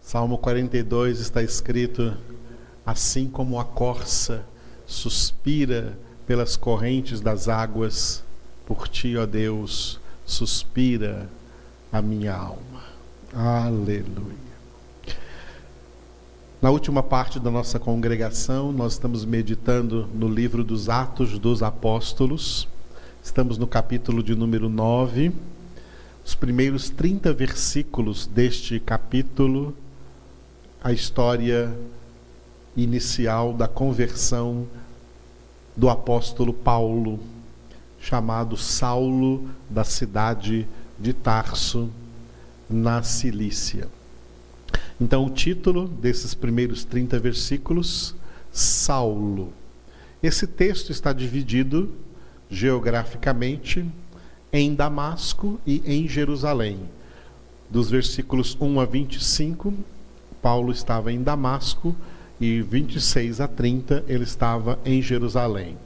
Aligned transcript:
Salmo 0.00 0.36
42 0.38 1.20
está 1.20 1.42
escrito: 1.42 2.16
Assim 2.84 3.28
como 3.28 3.60
a 3.60 3.64
corça 3.64 4.44
suspira 4.84 5.96
pelas 6.26 6.56
correntes 6.56 7.20
das 7.20 7.48
águas, 7.48 8.24
por 8.66 8.88
ti, 8.88 9.16
ó 9.16 9.26
Deus, 9.26 10.00
suspira 10.24 11.28
a 11.92 12.02
minha 12.02 12.34
alma. 12.34 12.82
Aleluia. 13.32 14.34
Na 16.60 16.70
última 16.70 17.02
parte 17.02 17.38
da 17.38 17.50
nossa 17.50 17.78
congregação, 17.78 18.72
nós 18.72 18.94
estamos 18.94 19.24
meditando 19.24 20.08
no 20.12 20.28
livro 20.28 20.64
dos 20.64 20.88
Atos 20.88 21.38
dos 21.38 21.62
Apóstolos. 21.62 22.66
Estamos 23.22 23.56
no 23.56 23.68
capítulo 23.68 24.20
de 24.20 24.34
número 24.34 24.68
9. 24.68 25.32
Os 26.26 26.34
primeiros 26.34 26.90
30 26.90 27.32
versículos 27.32 28.26
deste 28.26 28.80
capítulo, 28.80 29.76
a 30.82 30.92
história 30.92 31.72
inicial 32.76 33.52
da 33.52 33.68
conversão 33.68 34.66
do 35.76 35.88
apóstolo 35.88 36.52
Paulo, 36.52 37.20
chamado 38.00 38.56
Saulo 38.56 39.48
da 39.70 39.84
cidade 39.84 40.66
de 40.98 41.12
Tarso, 41.12 41.88
na 42.68 43.04
Cilícia. 43.04 43.86
Então, 45.00 45.26
o 45.26 45.30
título 45.30 45.86
desses 45.86 46.34
primeiros 46.34 46.84
30 46.84 47.20
versículos, 47.20 48.16
Saulo. 48.50 49.52
Esse 50.20 50.48
texto 50.48 50.90
está 50.90 51.12
dividido 51.12 51.94
geograficamente 52.50 53.86
em 54.56 54.74
Damasco 54.74 55.60
e 55.66 55.82
em 55.84 56.08
Jerusalém. 56.08 56.78
Dos 57.68 57.90
versículos 57.90 58.56
1 58.58 58.80
a 58.80 58.86
25, 58.86 59.74
Paulo 60.40 60.72
estava 60.72 61.12
em 61.12 61.22
Damasco 61.22 61.94
e 62.40 62.62
26 62.62 63.42
a 63.42 63.48
30 63.48 64.04
ele 64.08 64.24
estava 64.24 64.78
em 64.82 65.02
Jerusalém. 65.02 65.76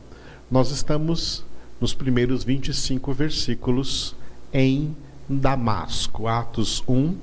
Nós 0.48 0.70
estamos 0.70 1.45
nos 1.80 1.95
primeiros 1.95 2.45
25 2.45 3.12
versículos 3.12 4.14
em 4.53 4.95
Damasco, 5.28 6.28
Atos 6.28 6.84
1 6.86 7.17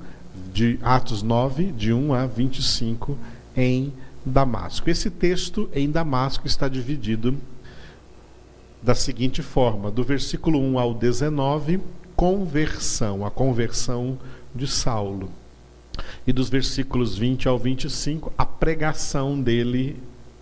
de 0.52 0.78
Atos 0.82 1.22
9 1.22 1.72
de 1.72 1.94
1 1.94 2.12
a 2.12 2.26
25 2.26 3.16
em 3.56 3.90
Damasco. 4.22 4.90
Esse 4.90 5.08
texto 5.08 5.70
em 5.72 5.90
Damasco 5.90 6.46
está 6.46 6.68
dividido 6.68 7.38
da 8.82 8.94
seguinte 8.94 9.42
forma: 9.42 9.90
do 9.90 10.02
versículo 10.02 10.60
1 10.60 10.78
ao 10.78 10.94
19, 10.94 11.80
conversão, 12.16 13.24
a 13.24 13.30
conversão 13.30 14.18
de 14.54 14.66
Saulo. 14.66 15.30
E 16.26 16.32
dos 16.32 16.48
versículos 16.48 17.16
20 17.16 17.48
ao 17.48 17.58
25, 17.58 18.32
a 18.36 18.46
pregação 18.46 19.40
dele 19.40 19.96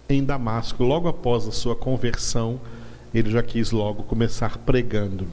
em 0.08 0.22
Damasco. 0.22 0.84
Logo 0.84 1.08
após 1.08 1.46
a 1.48 1.52
sua 1.52 1.74
conversão, 1.74 2.60
ele 3.14 3.30
já 3.30 3.42
quis 3.42 3.70
logo 3.70 4.02
começar 4.02 4.58
pregando. 4.58 5.26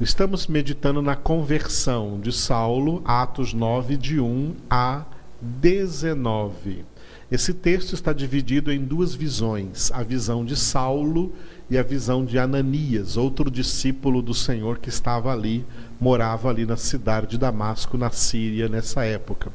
Estamos 0.00 0.46
meditando 0.46 1.00
na 1.00 1.14
conversão 1.14 2.18
de 2.20 2.32
Saulo, 2.32 3.00
Atos 3.04 3.52
9, 3.52 3.96
de 3.96 4.18
1 4.18 4.54
a 4.68 5.04
19. 5.40 6.84
Esse 7.30 7.54
texto 7.54 7.94
está 7.94 8.12
dividido 8.12 8.72
em 8.72 8.80
duas 8.80 9.14
visões: 9.14 9.92
a 9.92 10.02
visão 10.02 10.44
de 10.44 10.56
Saulo 10.56 11.32
e 11.32 11.53
a 11.78 11.82
visão 11.82 12.24
de 12.24 12.38
Ananias, 12.38 13.16
outro 13.16 13.50
discípulo 13.50 14.20
do 14.20 14.34
Senhor 14.34 14.78
que 14.78 14.88
estava 14.88 15.32
ali, 15.32 15.64
morava 16.00 16.48
ali 16.48 16.66
na 16.66 16.76
cidade 16.76 17.28
de 17.28 17.38
Damasco, 17.38 17.96
na 17.96 18.10
Síria, 18.10 18.68
nessa 18.68 19.04
época. 19.04 19.52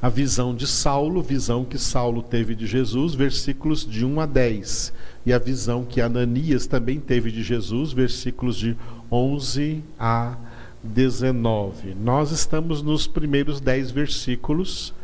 A 0.00 0.08
visão 0.08 0.54
de 0.54 0.66
Saulo, 0.66 1.22
visão 1.22 1.64
que 1.64 1.78
Saulo 1.78 2.22
teve 2.22 2.54
de 2.54 2.66
Jesus, 2.66 3.14
versículos 3.14 3.86
de 3.86 4.04
1 4.04 4.20
a 4.20 4.26
10. 4.26 4.92
E 5.24 5.32
a 5.32 5.38
visão 5.38 5.84
que 5.84 6.00
Ananias 6.00 6.66
também 6.66 7.00
teve 7.00 7.32
de 7.32 7.42
Jesus, 7.42 7.92
versículos 7.92 8.56
de 8.56 8.76
11 9.10 9.82
a 9.98 10.36
19. 10.82 11.94
Nós 11.94 12.30
estamos 12.30 12.82
nos 12.82 13.06
primeiros 13.06 13.60
10 13.60 13.90
versículos, 13.90 14.94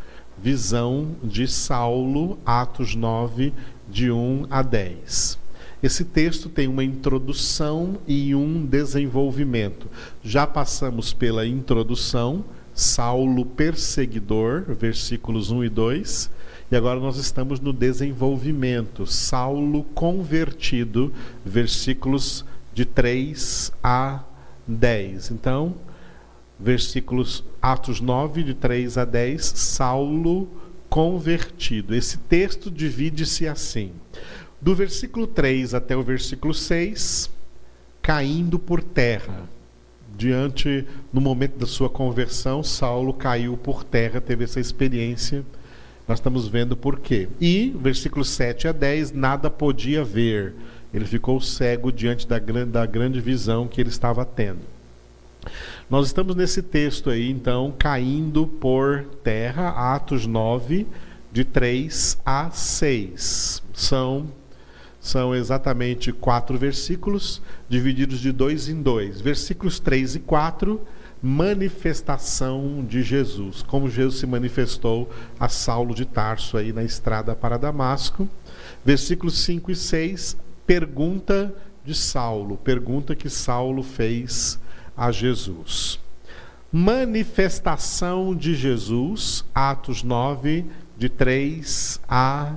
visão 0.40 1.16
de 1.22 1.48
Saulo, 1.48 2.38
Atos 2.44 2.94
9, 2.94 3.52
de 3.90 4.10
1 4.10 4.46
a 4.50 4.62
10. 4.62 5.41
Esse 5.82 6.04
texto 6.04 6.48
tem 6.48 6.68
uma 6.68 6.84
introdução 6.84 7.98
e 8.06 8.34
um 8.34 8.64
desenvolvimento. 8.64 9.88
Já 10.22 10.46
passamos 10.46 11.12
pela 11.12 11.44
introdução, 11.44 12.44
Saulo 12.72 13.44
perseguidor, 13.44 14.64
versículos 14.78 15.50
1 15.50 15.64
e 15.64 15.68
2, 15.68 16.30
e 16.70 16.76
agora 16.76 17.00
nós 17.00 17.16
estamos 17.16 17.58
no 17.58 17.72
desenvolvimento, 17.72 19.04
Saulo 19.06 19.82
convertido, 19.92 21.12
versículos 21.44 22.44
de 22.72 22.84
3 22.84 23.72
a 23.82 24.22
10. 24.66 25.32
Então, 25.32 25.74
versículos 26.58 27.44
Atos 27.60 28.00
9 28.00 28.44
de 28.44 28.54
3 28.54 28.98
a 28.98 29.04
10, 29.04 29.44
Saulo 29.44 30.48
convertido. 30.88 31.94
Esse 31.94 32.18
texto 32.18 32.70
divide-se 32.70 33.48
assim: 33.48 33.90
do 34.62 34.76
versículo 34.76 35.26
3 35.26 35.74
até 35.74 35.96
o 35.96 36.02
versículo 36.02 36.54
6, 36.54 37.28
caindo 38.00 38.60
por 38.60 38.80
terra. 38.80 39.50
Diante, 40.16 40.86
no 41.12 41.20
momento 41.20 41.58
da 41.58 41.66
sua 41.66 41.90
conversão, 41.90 42.62
Saulo 42.62 43.12
caiu 43.12 43.56
por 43.56 43.82
terra, 43.82 44.20
teve 44.20 44.44
essa 44.44 44.60
experiência. 44.60 45.44
Nós 46.06 46.20
estamos 46.20 46.46
vendo 46.46 46.76
por 46.76 47.00
quê. 47.00 47.28
E, 47.40 47.74
versículos 47.76 48.28
7 48.28 48.68
a 48.68 48.72
10, 48.72 49.10
nada 49.10 49.50
podia 49.50 50.04
ver. 50.04 50.54
Ele 50.94 51.06
ficou 51.06 51.40
cego 51.40 51.90
diante 51.90 52.28
da 52.28 52.38
grande, 52.38 52.70
da 52.70 52.86
grande 52.86 53.20
visão 53.20 53.66
que 53.66 53.80
ele 53.80 53.88
estava 53.90 54.24
tendo. 54.24 54.60
Nós 55.90 56.06
estamos 56.06 56.36
nesse 56.36 56.62
texto 56.62 57.10
aí, 57.10 57.28
então, 57.28 57.74
caindo 57.76 58.46
por 58.46 59.04
terra, 59.24 59.94
Atos 59.94 60.24
9, 60.24 60.86
de 61.32 61.44
3 61.44 62.18
a 62.24 62.50
6. 62.50 63.62
São 63.72 64.26
são 65.02 65.34
exatamente 65.34 66.12
quatro 66.12 66.56
versículos, 66.56 67.42
divididos 67.68 68.20
de 68.20 68.30
dois 68.30 68.68
em 68.68 68.80
dois. 68.80 69.20
Versículos 69.20 69.80
3 69.80 70.14
e 70.14 70.20
4, 70.20 70.80
manifestação 71.20 72.86
de 72.88 73.02
Jesus, 73.02 73.62
como 73.62 73.90
Jesus 73.90 74.20
se 74.20 74.26
manifestou 74.28 75.10
a 75.40 75.48
Saulo 75.48 75.92
de 75.92 76.04
Tarso 76.04 76.56
aí 76.56 76.72
na 76.72 76.84
estrada 76.84 77.34
para 77.34 77.58
Damasco. 77.58 78.28
Versículos 78.84 79.40
5 79.40 79.72
e 79.72 79.74
6, 79.74 80.36
pergunta 80.64 81.52
de 81.84 81.96
Saulo, 81.96 82.56
pergunta 82.56 83.16
que 83.16 83.28
Saulo 83.28 83.82
fez 83.82 84.56
a 84.96 85.10
Jesus. 85.10 85.98
Manifestação 86.70 88.36
de 88.36 88.54
Jesus, 88.54 89.44
Atos 89.52 90.04
9, 90.04 90.64
de 90.96 91.08
3 91.08 92.00
a 92.08 92.54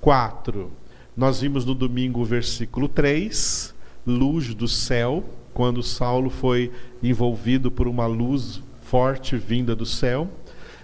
4. 0.00 0.79
Nós 1.20 1.42
vimos 1.42 1.66
no 1.66 1.74
domingo 1.74 2.22
o 2.22 2.24
versículo 2.24 2.88
3, 2.88 3.74
luz 4.06 4.54
do 4.54 4.66
céu, 4.66 5.22
quando 5.52 5.82
Saulo 5.82 6.30
foi 6.30 6.72
envolvido 7.02 7.70
por 7.70 7.86
uma 7.86 8.06
luz 8.06 8.62
forte 8.80 9.36
vinda 9.36 9.76
do 9.76 9.84
céu. 9.84 10.30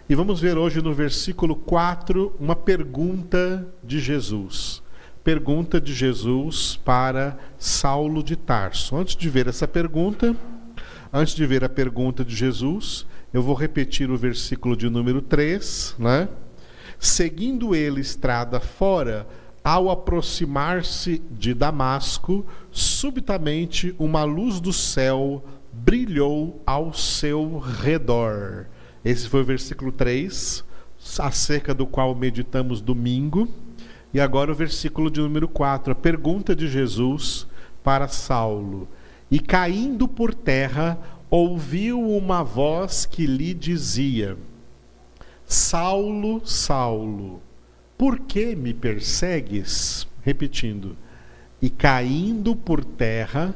E 0.07 0.15
vamos 0.15 0.39
ver 0.39 0.59
hoje 0.59 0.83
no 0.83 0.93
versículo 0.93 1.57
4 1.57 2.37
uma 2.39 2.55
pergunta 2.55 3.67
de 3.83 3.99
Jesus. 3.99 4.83
Pergunta 5.25 5.81
de 5.81 5.95
Jesus 5.95 6.79
para 6.85 7.39
Saulo 7.59 8.23
de 8.23 8.37
Tarso. 8.37 8.95
Antes 8.95 9.17
de 9.17 9.31
ver 9.31 9.47
essa 9.47 9.67
pergunta, 9.67 10.37
antes 11.11 11.35
de 11.35 11.47
ver 11.47 11.65
a 11.65 11.69
pergunta 11.71 12.23
de 12.23 12.37
Jesus, 12.37 13.07
eu 13.33 13.41
vou 13.41 13.55
repetir 13.55 14.11
o 14.11 14.19
versículo 14.19 14.77
de 14.77 14.91
número 14.91 15.23
3, 15.23 15.97
né? 15.99 16.29
Seguindo 16.99 17.75
ele 17.75 18.03
estrada 18.03 18.61
fora, 18.61 19.27
ao 19.67 19.91
aproximar-se 19.91 21.21
de 21.29 21.53
Damasco, 21.53 22.47
subitamente 22.71 23.93
uma 23.99 24.23
luz 24.23 24.61
do 24.61 24.73
céu 24.73 25.43
brilhou 25.73 26.63
ao 26.65 26.93
seu 26.93 27.59
redor. 27.59 28.67
Esse 29.05 29.29
foi 29.29 29.41
o 29.41 29.45
versículo 29.45 29.91
3, 29.91 30.65
acerca 31.19 31.75
do 31.75 31.85
qual 31.85 32.15
meditamos 32.15 32.81
domingo. 32.81 33.49
E 34.15 34.21
agora 34.21 34.53
o 34.53 34.55
versículo 34.55 35.11
de 35.11 35.21
número 35.21 35.49
4, 35.49 35.91
a 35.91 35.97
pergunta 35.97 36.55
de 36.55 36.69
Jesus 36.69 37.45
para 37.83 38.07
Saulo. 38.07 38.87
E 39.29 39.41
caindo 39.41 40.07
por 40.07 40.33
terra, 40.33 40.97
ouviu 41.29 42.01
uma 42.01 42.45
voz 42.45 43.05
que 43.05 43.27
lhe 43.27 43.53
dizia: 43.53 44.37
Saulo, 45.45 46.41
Saulo, 46.47 47.43
por 47.97 48.21
que 48.21 48.55
me 48.55 48.75
persegues? 48.75 50.07
Repetindo. 50.23 50.97
E 51.61 51.71
caindo 51.71 52.55
por 52.55 52.85
terra, 52.85 53.55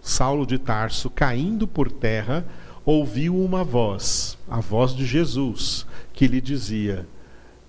Saulo 0.00 0.46
de 0.46 0.58
Tarso, 0.58 1.08
caindo 1.10 1.66
por 1.66 1.90
terra, 1.90 2.44
ouviu 2.84 3.36
uma 3.36 3.64
voz, 3.64 4.38
a 4.48 4.60
voz 4.60 4.94
de 4.94 5.04
Jesus, 5.04 5.86
que 6.12 6.26
lhe 6.26 6.40
dizia: 6.40 7.06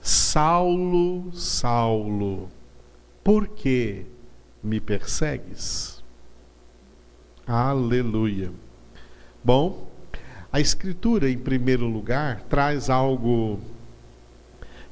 Saulo, 0.01 1.31
Saulo, 1.33 2.49
por 3.23 3.47
que 3.47 4.05
me 4.63 4.79
persegues? 4.79 6.03
Aleluia. 7.45 8.51
Bom, 9.43 9.87
a 10.51 10.59
Escritura, 10.59 11.29
em 11.29 11.37
primeiro 11.37 11.87
lugar, 11.87 12.41
traz 12.49 12.89
algo 12.89 13.59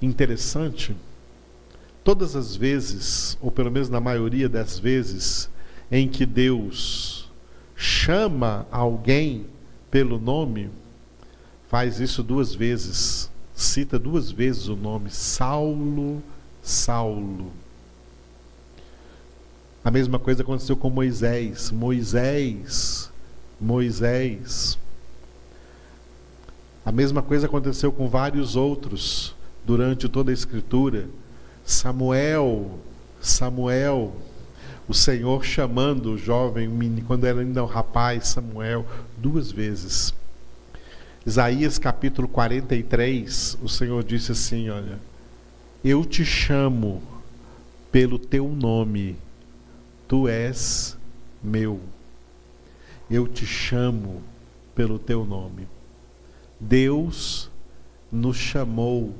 interessante. 0.01 0.95
Todas 2.05 2.35
as 2.35 2.55
vezes, 2.55 3.35
ou 3.41 3.49
pelo 3.49 3.71
menos 3.71 3.89
na 3.89 3.99
maioria 3.99 4.47
das 4.47 4.77
vezes, 4.77 5.49
em 5.91 6.07
que 6.07 6.23
Deus 6.23 7.31
chama 7.75 8.67
alguém 8.71 9.47
pelo 9.89 10.19
nome, 10.19 10.69
faz 11.67 11.99
isso 11.99 12.21
duas 12.21 12.53
vezes, 12.53 13.27
cita 13.55 13.97
duas 13.97 14.29
vezes 14.29 14.67
o 14.67 14.75
nome 14.75 15.09
Saulo, 15.09 16.21
Saulo. 16.61 17.51
A 19.83 19.89
mesma 19.89 20.19
coisa 20.19 20.43
aconteceu 20.43 20.77
com 20.77 20.91
Moisés, 20.91 21.71
Moisés, 21.71 23.11
Moisés. 23.59 24.77
A 26.85 26.91
mesma 26.91 27.23
coisa 27.23 27.47
aconteceu 27.47 27.91
com 27.91 28.07
vários 28.07 28.55
outros 28.55 29.35
durante 29.65 30.07
toda 30.07 30.29
a 30.29 30.33
Escritura. 30.35 31.09
Samuel, 31.65 32.79
Samuel, 33.19 34.13
o 34.87 34.93
Senhor 34.93 35.43
chamando 35.43 36.11
o 36.11 36.17
jovem, 36.17 36.69
quando 37.07 37.25
era 37.25 37.41
ainda 37.41 37.63
um 37.63 37.67
rapaz, 37.67 38.27
Samuel, 38.27 38.85
duas 39.17 39.51
vezes. 39.51 40.13
Isaías 41.25 41.79
capítulo 41.79 42.27
43, 42.27 43.57
o 43.63 43.67
Senhor 43.67 44.03
disse 44.03 44.31
assim: 44.31 44.69
Olha, 44.69 44.99
eu 45.83 46.05
te 46.05 46.23
chamo 46.23 47.01
pelo 47.91 48.19
teu 48.19 48.47
nome, 48.47 49.15
tu 50.07 50.27
és 50.27 50.95
meu. 51.41 51.79
Eu 53.09 53.27
te 53.27 53.45
chamo 53.45 54.21
pelo 54.75 54.99
teu 54.99 55.25
nome. 55.25 55.67
Deus 56.59 57.49
nos 58.11 58.37
chamou 58.37 59.15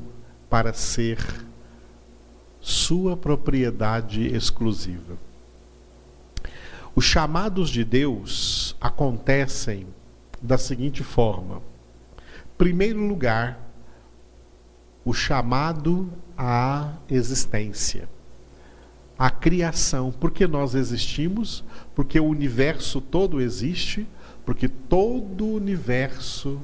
para 0.48 0.74
ser 0.74 1.18
sua 2.66 3.16
propriedade 3.16 4.26
exclusiva. 4.26 5.20
Os 6.96 7.06
chamados 7.06 7.70
de 7.70 7.86
Deus 7.86 8.76
acontecem 8.82 9.86
da 10.42 10.58
seguinte 10.58 11.04
forma: 11.04 11.62
primeiro 12.58 13.06
lugar, 13.06 13.60
o 15.06 15.14
chamado 15.14 16.12
à 16.36 16.94
existência, 17.08 18.10
à 19.16 19.30
criação. 19.30 20.12
Porque 20.12 20.48
nós 20.48 20.74
existimos, 20.74 21.64
porque 21.94 22.20
o 22.20 22.26
universo 22.26 23.00
todo 23.00 23.40
existe, 23.40 24.08
porque 24.44 24.68
todo 24.68 25.46
o 25.46 25.54
universo, 25.54 26.60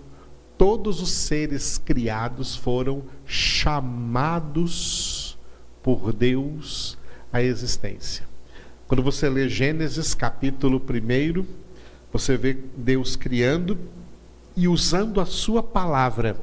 todos 0.58 1.00
os 1.00 1.12
seres 1.12 1.78
criados 1.78 2.56
foram 2.56 3.04
chamados 3.24 5.31
por 5.82 6.14
Deus 6.14 6.98
à 7.32 7.42
existência. 7.42 8.26
Quando 8.88 9.04
você 9.04 9.30
lê 9.30 9.48
Gênesis 9.48 10.14
capítulo 10.14 10.82
1, 10.82 11.46
você 12.12 12.36
vê 12.36 12.58
Deus 12.76 13.16
criando 13.16 13.78
e 14.56 14.68
usando 14.68 15.22
a 15.22 15.26
sua 15.26 15.64
palavra, 15.64 16.38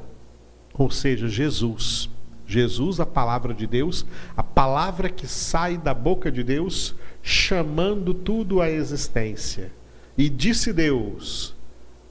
ou 0.73 0.89
seja, 0.89 1.27
Jesus. 1.27 2.09
Jesus, 2.47 2.99
a 2.99 3.05
palavra 3.05 3.53
de 3.53 3.67
Deus, 3.67 4.03
a 4.35 4.41
palavra 4.41 5.07
que 5.07 5.27
sai 5.27 5.77
da 5.77 5.93
boca 5.93 6.31
de 6.31 6.43
Deus, 6.43 6.95
chamando 7.21 8.11
tudo 8.11 8.59
à 8.59 8.71
existência. 8.71 9.71
E 10.17 10.27
disse 10.27 10.73
Deus: 10.73 11.55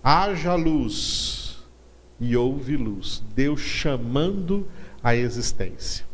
haja 0.03 0.55
luz, 0.55 1.59
e 2.21 2.37
houve 2.37 2.77
luz. 2.77 3.23
Deus 3.35 3.61
chamando 3.61 4.67
a 5.03 5.17
existência. 5.17 6.07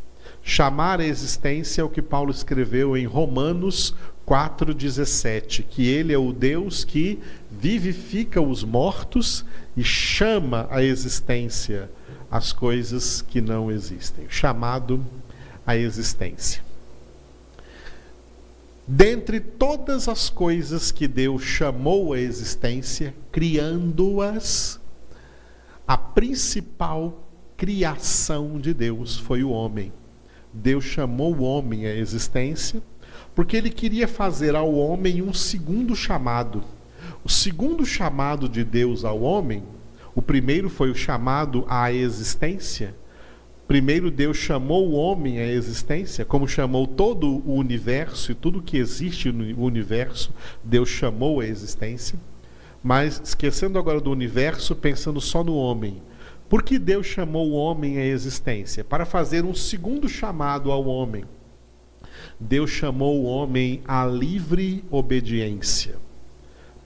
Chamar 0.47 1.01
a 1.01 1.07
existência 1.07 1.81
é 1.81 1.85
o 1.85 1.89
que 1.89 2.03
Paulo 2.03 2.31
escreveu 2.31 2.95
em 2.99 3.07
Romanos 3.07 3.95
4,17, 4.27 5.65
que 5.69 5.89
ele 5.89 6.13
é 6.13 6.19
o 6.19 6.35
Deus 6.35 6.85
que 6.85 7.19
vivifica 7.51 8.43
os 8.43 8.63
mortos 8.63 9.43
e 9.75 9.83
chama 9.83 10.69
à 10.71 10.83
existência 10.83 11.91
as 12.31 12.53
coisas 12.53 13.23
que 13.23 13.41
não 13.41 13.71
existem. 13.71 14.27
Chamado 14.29 15.03
à 15.67 15.79
existência. 15.79 16.63
Dentre 18.87 19.41
todas 19.41 20.09
as 20.09 20.29
coisas 20.29 20.93
que 20.93 21.09
Deus 21.09 21.43
chamou 21.43 22.13
à 22.13 22.19
existência, 22.21 23.15
criando-as, 23.33 24.79
a 25.89 25.97
principal 25.97 27.27
criação 27.57 28.61
de 28.61 28.75
Deus 28.75 29.17
foi 29.17 29.43
o 29.43 29.49
homem. 29.49 29.91
Deus 30.55 30.85
chamou 30.85 31.35
o 31.35 31.43
homem 31.43 31.87
à 31.87 31.95
existência 31.95 32.81
porque 33.35 33.57
ele 33.57 33.71
queria 33.71 34.07
fazer 34.07 34.55
ao 34.55 34.73
homem 34.73 35.21
um 35.21 35.33
segundo 35.33 35.97
chamado. 35.97 36.63
O 37.25 37.29
segundo 37.29 37.85
chamado 37.85 38.49
de 38.49 38.63
Deus 38.63 39.05
ao 39.05 39.21
homem, 39.21 39.63
o 40.15 40.23
primeiro 40.23 40.71
foi 40.71 40.91
o 40.91 40.95
chamado 40.95 41.65
à 41.69 41.93
existência. 41.93 42.95
Primeiro 43.67 44.11
Deus 44.11 44.37
chamou 44.37 44.89
o 44.89 44.93
homem 44.93 45.39
à 45.39 45.47
existência, 45.47 46.25
como 46.25 46.47
chamou 46.47 46.87
todo 46.87 47.43
o 47.47 47.55
universo 47.55 48.31
e 48.31 48.35
tudo 48.35 48.63
que 48.63 48.77
existe 48.77 49.33
no 49.33 49.65
universo, 49.65 50.33
Deus 50.63 50.89
chamou 50.89 51.41
à 51.41 51.47
existência. 51.47 52.19
Mas 52.83 53.21
esquecendo 53.25 53.79
agora 53.79 54.01
do 54.01 54.11
universo, 54.11 54.77
pensando 54.77 55.21
só 55.21 55.43
no 55.43 55.57
homem. 55.57 56.03
Por 56.49 56.63
que 56.63 56.79
Deus 56.79 57.07
chamou 57.07 57.51
o 57.51 57.55
homem 57.55 57.99
à 57.99 58.05
existência? 58.05 58.85
Para 58.85 59.05
fazer 59.05 59.45
um 59.45 59.55
segundo 59.55 60.09
chamado 60.09 60.71
ao 60.71 60.85
homem. 60.85 61.25
Deus 62.39 62.71
chamou 62.71 63.23
o 63.23 63.25
homem 63.25 63.81
à 63.87 64.05
livre 64.05 64.85
obediência, 64.91 65.97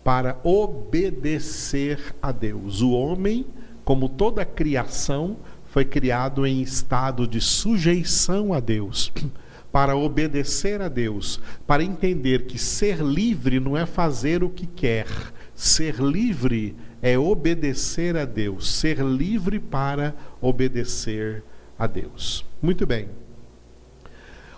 para 0.05 0.39
obedecer 0.45 2.15
a 2.21 2.33
Deus. 2.33 2.81
O 2.81 2.93
homem, 2.93 3.47
como 3.85 4.09
toda 4.09 4.45
criação, 4.45 5.37
foi 5.67 5.85
criado 5.85 6.47
em 6.47 6.63
estado 6.63 7.27
de 7.27 7.41
sujeição 7.41 8.53
a 8.53 8.61
Deus, 8.61 9.13
para 9.73 9.97
obedecer 9.97 10.81
a 10.81 10.89
Deus, 10.89 11.41
para 11.67 11.85
entender 11.85 12.47
que 12.47 12.59
ser 12.59 13.01
livre 13.01 13.61
não 13.61 13.77
é 13.77 13.85
fazer 13.85 14.43
o 14.43 14.49
que 14.49 14.67
quer, 14.67 15.07
ser 15.55 15.97
livre 15.97 16.75
é 16.85 16.88
obedecer 17.19 18.17
a 18.17 18.25
Deus, 18.25 18.71
ser 18.71 18.99
livre 18.99 19.61
para 19.61 20.15
obedecer 20.41 21.43
a 21.79 21.87
Deus. 21.87 22.45
Muito 22.61 22.87
bem. 22.87 23.09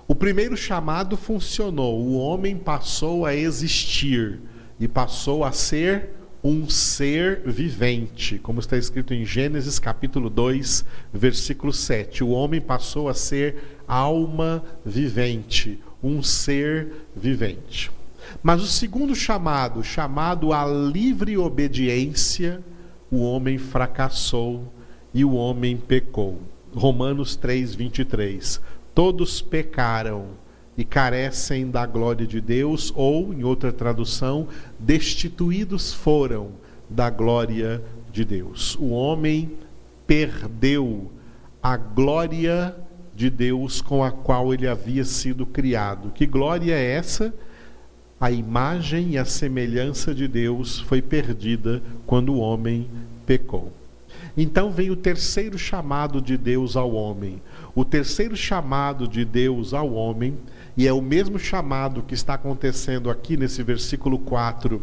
O 0.09 0.15
primeiro 0.15 0.57
chamado 0.57 1.17
funcionou, 1.17 2.01
o 2.01 2.19
homem 2.19 2.57
passou 2.57 3.25
a 3.25 3.35
existir 3.35 4.41
e 4.79 4.89
passou 4.89 5.45
a 5.45 5.53
ser 5.53 6.11
um 6.43 6.69
ser 6.69 7.43
vivente, 7.45 8.39
como 8.39 8.61
está 8.61 8.77
escrito 8.77 9.13
em 9.13 9.25
Gênesis 9.25 9.79
capítulo 9.79 10.31
2, 10.31 10.85
versículo 11.13 11.73
7. 11.73 12.25
O 12.25 12.31
homem 12.31 12.61
passou 12.61 13.09
a 13.09 13.15
ser 13.15 13.83
alma 13.87 14.65
vivente, 14.85 15.79
um 16.03 16.23
ser 16.23 16.89
vivente. 17.15 17.91
Mas 18.43 18.63
o 18.63 18.67
segundo 18.67 19.15
chamado, 19.15 19.83
chamado 19.85 20.53
à 20.53 20.65
livre 20.65 21.37
obediência, 21.37 22.63
o 23.11 23.23
homem 23.23 23.59
fracassou 23.59 24.73
e 25.13 25.25
o 25.25 25.35
homem 25.35 25.77
pecou. 25.77 26.41
Romanos 26.75 27.37
3, 27.37 27.75
23. 27.75 28.61
Todos 28.95 29.43
pecaram 29.43 30.29
e 30.77 30.85
carecem 30.85 31.71
da 31.71 31.85
glória 31.85 32.27
de 32.27 32.41
Deus, 32.41 32.93
ou, 32.97 33.35
em 33.35 33.45
outra 33.45 33.73
tradução, 33.73 34.49
destituídos 34.79 35.93
foram 35.93 36.53
da 36.89 37.11
glória 37.11 37.83
de 38.11 38.25
Deus. 38.25 38.77
O 38.77 38.91
homem 38.91 39.53
perdeu 40.07 41.11
a 41.63 41.77
glória 41.77 42.75
de 43.15 43.29
Deus 43.29 43.83
com 43.83 44.03
a 44.03 44.11
qual 44.11 44.55
ele 44.55 44.67
havia 44.67 45.05
sido 45.05 45.45
criado. 45.45 46.11
Que 46.11 46.25
glória 46.25 46.73
é 46.73 46.93
essa? 46.93 47.35
A 48.21 48.31
imagem 48.31 49.13
e 49.13 49.19
a 49.19 49.25
semelhança 49.25 50.15
de 50.15 50.29
Deus 50.29 50.79
foi 50.81 51.01
perdida 51.01 51.83
quando 52.05 52.35
o 52.35 52.39
homem 52.39 52.87
pecou. 53.25 53.73
Então 54.37 54.71
vem 54.71 54.91
o 54.91 54.97
terceiro 54.97 55.59
chamado 55.59 56.21
de 56.21 56.37
Deus 56.37 56.77
ao 56.77 56.93
homem. 56.93 57.41
O 57.75 57.83
terceiro 57.83 58.37
chamado 58.37 59.09
de 59.09 59.25
Deus 59.25 59.73
ao 59.73 59.93
homem, 59.95 60.37
e 60.77 60.87
é 60.87 60.93
o 60.93 61.01
mesmo 61.01 61.39
chamado 61.39 62.03
que 62.03 62.13
está 62.13 62.35
acontecendo 62.35 63.09
aqui 63.09 63.39
nesse 63.39 63.63
versículo 63.63 64.19
4 64.19 64.83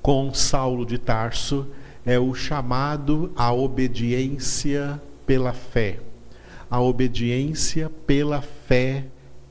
com 0.00 0.32
Saulo 0.32 0.86
de 0.86 0.98
Tarso, 0.98 1.66
é 2.06 2.20
o 2.20 2.34
chamado 2.34 3.32
à 3.34 3.52
obediência 3.52 5.02
pela 5.26 5.52
fé. 5.52 5.98
A 6.70 6.80
obediência 6.80 7.90
pela 8.06 8.40
fé 8.40 9.06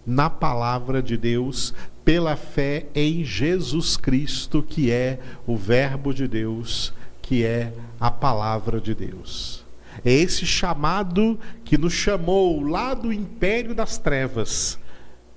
na 0.06 0.30
palavra 0.30 1.02
de 1.02 1.16
Deus, 1.16 1.74
pela 2.04 2.36
fé 2.36 2.88
em 2.96 3.24
Jesus 3.24 3.98
Cristo, 3.98 4.64
que 4.64 4.92
é 4.92 5.20
o 5.46 5.56
Verbo 5.56 6.14
de 6.14 6.28
Deus, 6.28 6.94
que 7.22 7.44
é 7.44 7.74
a 8.00 8.10
palavra 8.10 8.80
de 8.80 8.94
Deus. 8.94 9.66
É 10.04 10.12
esse 10.12 10.46
chamado 10.46 11.40
que 11.64 11.78
nos 11.78 11.94
chamou 11.94 12.62
lá 12.62 12.94
do 12.94 13.12
império 13.12 13.76
das 13.76 13.98
trevas 13.98 14.80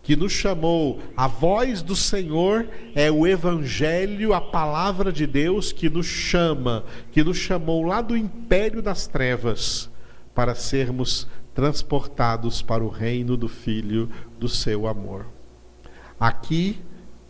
que 0.05 0.15
nos 0.15 0.33
chamou, 0.33 1.01
a 1.17 1.27
voz 1.27 1.81
do 1.81 1.97
Senhor 1.97 2.69
é 2.95 3.11
o 3.11 3.27
Evangelho, 3.27 4.35
a 4.35 4.41
palavra 4.41 5.11
de 5.11 5.27
Deus 5.27 5.73
que 5.73 5.89
nos 5.89 6.07
chama, 6.07 6.85
que 7.11 7.25
nos 7.25 7.39
chamou 7.39 7.83
lá 7.83 8.03
do 8.03 8.15
império 8.15 8.83
das 8.83 9.07
trevas 9.07 9.91
para 10.35 10.55
sermos 10.55 11.27
transportados 11.55 12.61
para 12.61 12.85
o 12.85 12.89
reino 12.89 13.35
do 13.35 13.49
Filho 13.49 14.11
do 14.39 14.47
seu 14.47 14.87
amor. 14.87 15.34
Aqui 16.25 16.81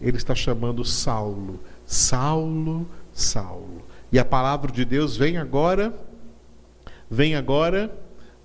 ele 0.00 0.16
está 0.16 0.36
chamando 0.36 0.84
Saulo, 0.84 1.58
Saulo, 1.84 2.86
Saulo. 3.12 3.82
E 4.12 4.20
a 4.20 4.24
palavra 4.24 4.70
de 4.70 4.84
Deus 4.84 5.16
vem 5.16 5.36
agora, 5.36 5.92
vem 7.10 7.34
agora 7.34 7.92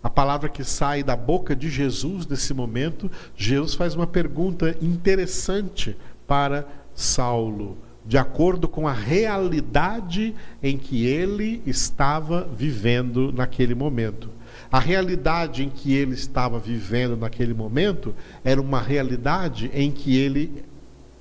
a 0.01 0.10
palavra 0.10 0.50
que 0.50 0.63
sai 0.63 1.03
da 1.03 1.15
boca 1.15 1.56
de 1.56 1.70
Jesus 1.70 2.25
nesse 2.25 2.51
momento, 2.51 3.12
Jesus 3.36 3.75
faz 3.75 3.94
uma 3.94 4.08
pergunta 4.08 4.75
interessante 4.82 5.96
para 6.25 6.68
Saulo, 6.96 7.77
de 8.03 8.18
acordo 8.18 8.68
com 8.68 8.88
a 8.88 8.94
realidade 8.94 10.34
em 10.63 10.79
que 10.79 11.06
ele 11.06 11.62
estava 11.63 12.50
vivendo 12.56 13.32
naquele 13.32 13.75
momento. 13.75 14.32
A 14.72 14.80
realidade 14.80 15.64
em 15.64 15.70
que 15.70 15.94
ele 15.94 16.14
estava 16.14 16.60
vivendo 16.60 17.18
naquele 17.18 17.54
momento 17.54 18.14
era 18.44 18.62
uma 18.62 18.82
realidade 18.82 19.72
em 19.74 19.92
que 19.92 20.16
ele 20.16 20.64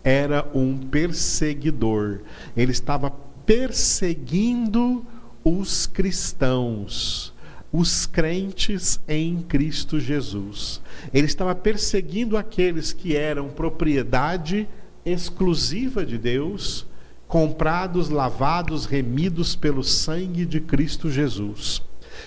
era 0.04 0.46
um 0.54 0.76
perseguidor. 0.76 2.20
Ele 2.56 2.72
estava 2.72 3.10
perseguindo 3.46 5.04
os 5.42 5.86
cristãos 5.86 7.32
os 7.72 8.06
crentes 8.06 8.98
em 9.06 9.42
Cristo 9.42 10.00
Jesus. 10.00 10.80
Ele 11.12 11.26
estava 11.26 11.54
perseguindo 11.54 12.36
aqueles 12.36 12.92
que 12.92 13.14
eram 13.14 13.48
propriedade 13.48 14.68
exclusiva 15.04 16.04
de 16.04 16.18
Deus, 16.18 16.86
comprados, 17.26 18.08
lavados, 18.08 18.86
remidos 18.86 19.54
pelo 19.54 19.84
sangue 19.84 20.46
de 20.46 20.60
Cristo 20.60 21.10
Jesus. 21.10 21.82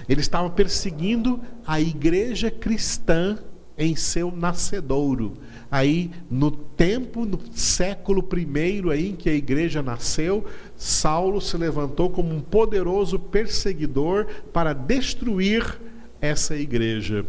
Ele 0.08 0.22
estava 0.22 0.50
perseguindo 0.50 1.40
a 1.66 1.80
igreja 1.80 2.50
cristã 2.52 3.38
em 3.78 3.96
seu 3.96 4.32
nascedouro 4.32 5.38
aí 5.72 6.12
no 6.30 6.52
tempo, 6.52 7.26
no 7.26 7.40
século 7.54 8.22
primeiro 8.22 8.92
aí 8.92 9.10
em 9.10 9.16
que 9.16 9.30
a 9.30 9.34
igreja 9.34 9.82
nasceu, 9.82 10.46
Saulo 10.76 11.40
se 11.40 11.56
levantou 11.56 12.10
como 12.10 12.36
um 12.36 12.42
poderoso 12.42 13.18
perseguidor 13.18 14.28
para 14.52 14.74
destruir 14.74 15.80
essa 16.20 16.58
igreja. 16.58 17.26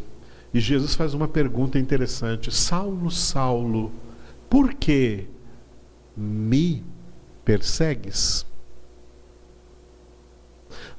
E 0.53 0.59
Jesus 0.59 0.97
faz 0.97 1.15
uma 1.15 1.29
pergunta 1.29 1.79
interessante: 1.79 2.53
Saulo, 2.53 3.11
Saulo, 3.11 3.93
por 4.51 4.75
que 4.75 5.27
me 6.17 6.83
persegues? 7.45 8.45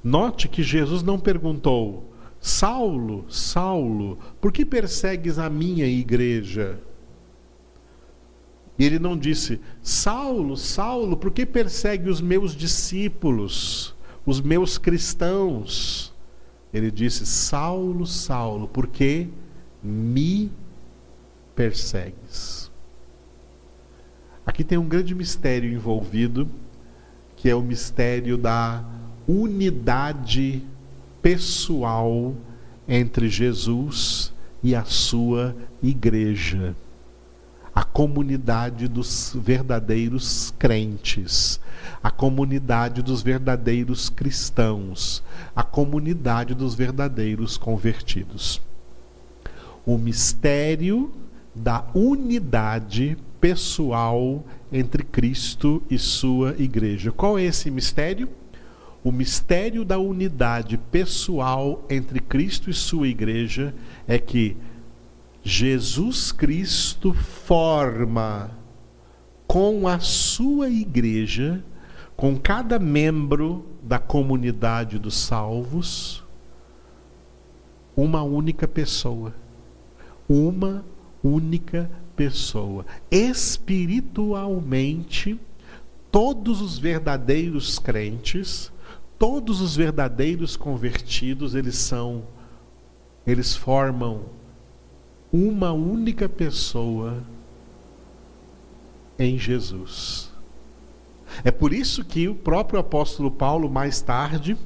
Note 0.04 0.50
que 0.50 0.62
Jesus 0.62 1.02
não 1.02 1.18
perguntou: 1.18 2.12
Saulo, 2.42 3.26
Saulo, 3.30 4.20
por 4.42 4.52
que 4.52 4.66
persegues 4.66 5.40
a 5.40 5.50
minha 5.50 5.86
igreja? 5.86 6.80
E 8.78 8.84
ele 8.84 9.00
não 9.00 9.18
disse: 9.18 9.62
Saulo, 9.82 10.58
Saulo, 10.58 11.16
por 11.16 11.32
que 11.32 11.46
persegue 11.46 12.10
os 12.10 12.20
meus 12.20 12.54
discípulos, 12.54 13.96
os 14.26 14.42
meus 14.42 14.78
cristãos? 14.78 16.14
Ele 16.74 16.92
disse: 16.92 17.26
Saulo, 17.26 18.06
Saulo, 18.06 18.68
por 18.68 18.88
que 18.88 19.30
me 19.82 20.52
persegues? 21.56 22.70
Aqui 24.46 24.66
tem 24.66 24.78
um 24.78 24.88
grande 24.88 25.16
mistério 25.16 25.72
envolvido, 25.72 26.50
que 27.38 27.50
é 27.50 27.56
o 27.56 27.62
mistério 27.62 28.38
da 28.38 28.84
unidade 29.28 30.64
pessoal 31.22 32.34
entre 32.88 33.30
Jesus 33.30 34.34
e 34.62 34.76
a 34.76 34.84
sua 34.84 35.56
igreja 35.82 36.76
a 37.76 37.84
comunidade 37.84 38.88
dos 38.88 39.36
verdadeiros 39.36 40.54
crentes, 40.60 41.60
a 42.04 42.12
comunidade 42.12 43.02
dos 43.02 43.24
verdadeiros 43.24 44.10
cristãos, 44.10 45.24
a 45.56 45.64
comunidade 45.64 46.54
dos 46.54 46.76
verdadeiros 46.76 47.58
convertidos. 47.58 48.62
O 49.86 49.98
mistério 49.98 51.12
da 51.56 51.86
unidade 51.96 53.18
pessoal 53.42 54.46
entre 54.72 55.04
Cristo 55.04 55.82
e 55.90 55.98
sua 55.98 56.56
igreja. 56.60 57.12
Qual 57.12 57.40
é 57.40 57.44
esse 57.44 57.72
mistério? 57.72 58.30
O 59.04 59.12
mistério 59.12 59.84
da 59.84 60.00
unidade 60.00 60.78
pessoal 60.78 61.86
entre 61.90 62.22
Cristo 62.22 62.70
e 62.70 62.74
sua 62.74 63.08
igreja 63.08 63.76
é 64.08 64.18
que 64.18 64.56
Jesus 65.44 66.32
Cristo 66.32 67.14
forma 67.14 68.52
com 69.46 69.86
a 69.88 70.00
sua 70.00 70.70
igreja, 70.70 71.62
com 72.16 72.38
cada 72.38 72.80
membro 72.80 73.66
da 73.84 74.00
comunidade 74.00 74.98
dos 74.98 75.18
salvos, 75.18 76.24
uma 77.96 78.24
única 78.24 78.68
pessoa. 78.68 79.36
Uma 80.28 80.84
única 81.22 81.88
pessoa. 82.16 82.84
Espiritualmente, 83.12 85.40
todos 86.12 86.60
os 86.62 86.80
verdadeiros 86.80 87.78
crentes, 87.78 88.73
todos 89.24 89.62
os 89.62 89.78
verdadeiros 89.78 90.58
convertidos, 90.58 91.56
eles 91.56 91.78
são, 91.78 92.24
eles 93.26 93.56
formam 93.56 94.24
uma 95.32 95.72
única 95.72 96.28
pessoa 96.28 97.24
em 99.18 99.40
Jesus. 99.40 100.30
É 101.42 101.52
por 101.52 101.72
isso 101.72 102.04
que 102.04 102.28
o 102.28 102.36
próprio 102.36 102.82
apóstolo 102.82 103.32
Paulo, 103.32 103.70
mais 103.70 104.02
tarde, 104.02 104.58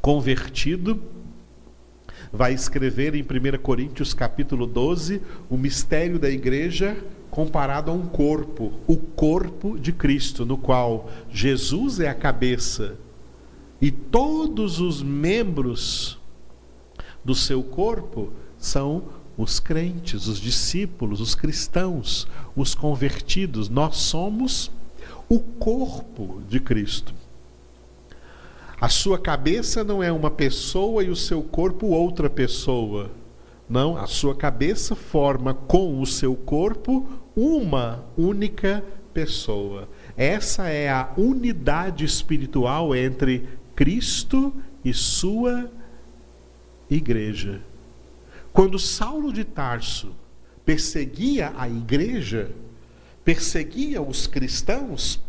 convertido, 0.00 1.02
vai 2.32 2.54
escrever 2.54 3.16
em 3.16 3.22
1 3.22 3.58
Coríntios 3.60 4.14
capítulo 4.14 4.64
12 4.64 5.20
o 5.50 5.56
mistério 5.56 6.20
da 6.20 6.30
igreja 6.30 6.96
comparado 7.32 7.90
a 7.90 7.94
um 7.94 8.06
corpo, 8.06 8.74
o 8.86 8.96
corpo 8.96 9.76
de 9.76 9.90
Cristo, 9.90 10.46
no 10.46 10.56
qual 10.56 11.10
Jesus 11.28 11.98
é 11.98 12.08
a 12.08 12.14
cabeça 12.14 13.04
e 13.80 13.90
todos 13.90 14.80
os 14.80 15.02
membros 15.02 16.18
do 17.24 17.34
seu 17.34 17.62
corpo 17.62 18.32
são 18.58 19.04
os 19.36 19.60
crentes, 19.60 20.26
os 20.26 20.40
discípulos, 20.40 21.20
os 21.20 21.34
cristãos, 21.34 22.26
os 22.56 22.74
convertidos. 22.74 23.68
Nós 23.68 23.96
somos 23.96 24.70
o 25.28 25.38
corpo 25.38 26.42
de 26.48 26.58
Cristo. 26.58 27.14
A 28.80 28.88
sua 28.88 29.18
cabeça 29.18 29.82
não 29.82 30.02
é 30.02 30.12
uma 30.12 30.30
pessoa 30.30 31.02
e 31.02 31.10
o 31.10 31.16
seu 31.16 31.42
corpo 31.42 31.88
outra 31.88 32.30
pessoa. 32.30 33.10
Não, 33.68 33.96
a 33.96 34.06
sua 34.06 34.34
cabeça 34.34 34.94
forma 34.94 35.52
com 35.52 36.00
o 36.00 36.06
seu 36.06 36.34
corpo 36.34 37.06
uma 37.34 38.04
única 38.16 38.84
pessoa. 39.12 39.88
Essa 40.16 40.68
é 40.68 40.88
a 40.88 41.10
unidade 41.16 42.04
espiritual 42.04 42.94
entre 42.94 43.48
Cristo 43.76 44.54
e 44.84 44.92
sua 44.92 45.70
igreja. 46.90 47.60
Quando 48.52 48.78
Saulo 48.78 49.32
de 49.32 49.44
Tarso 49.44 50.12
perseguia 50.64 51.52
a 51.56 51.68
igreja, 51.68 52.50
perseguia 53.22 54.00
os 54.00 54.26
cristãos, 54.26 55.20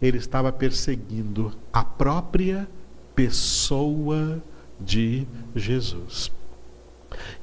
ele 0.00 0.18
estava 0.18 0.52
perseguindo 0.52 1.52
a 1.72 1.82
própria 1.82 2.68
pessoa 3.14 4.42
de 4.78 5.26
Jesus. 5.56 6.30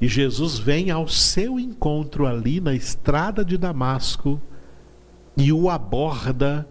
E 0.00 0.06
Jesus 0.06 0.58
vem 0.58 0.90
ao 0.90 1.08
seu 1.08 1.58
encontro 1.58 2.26
ali 2.26 2.60
na 2.60 2.72
estrada 2.72 3.44
de 3.44 3.58
Damasco 3.58 4.40
e 5.36 5.52
o 5.52 5.68
aborda 5.68 6.66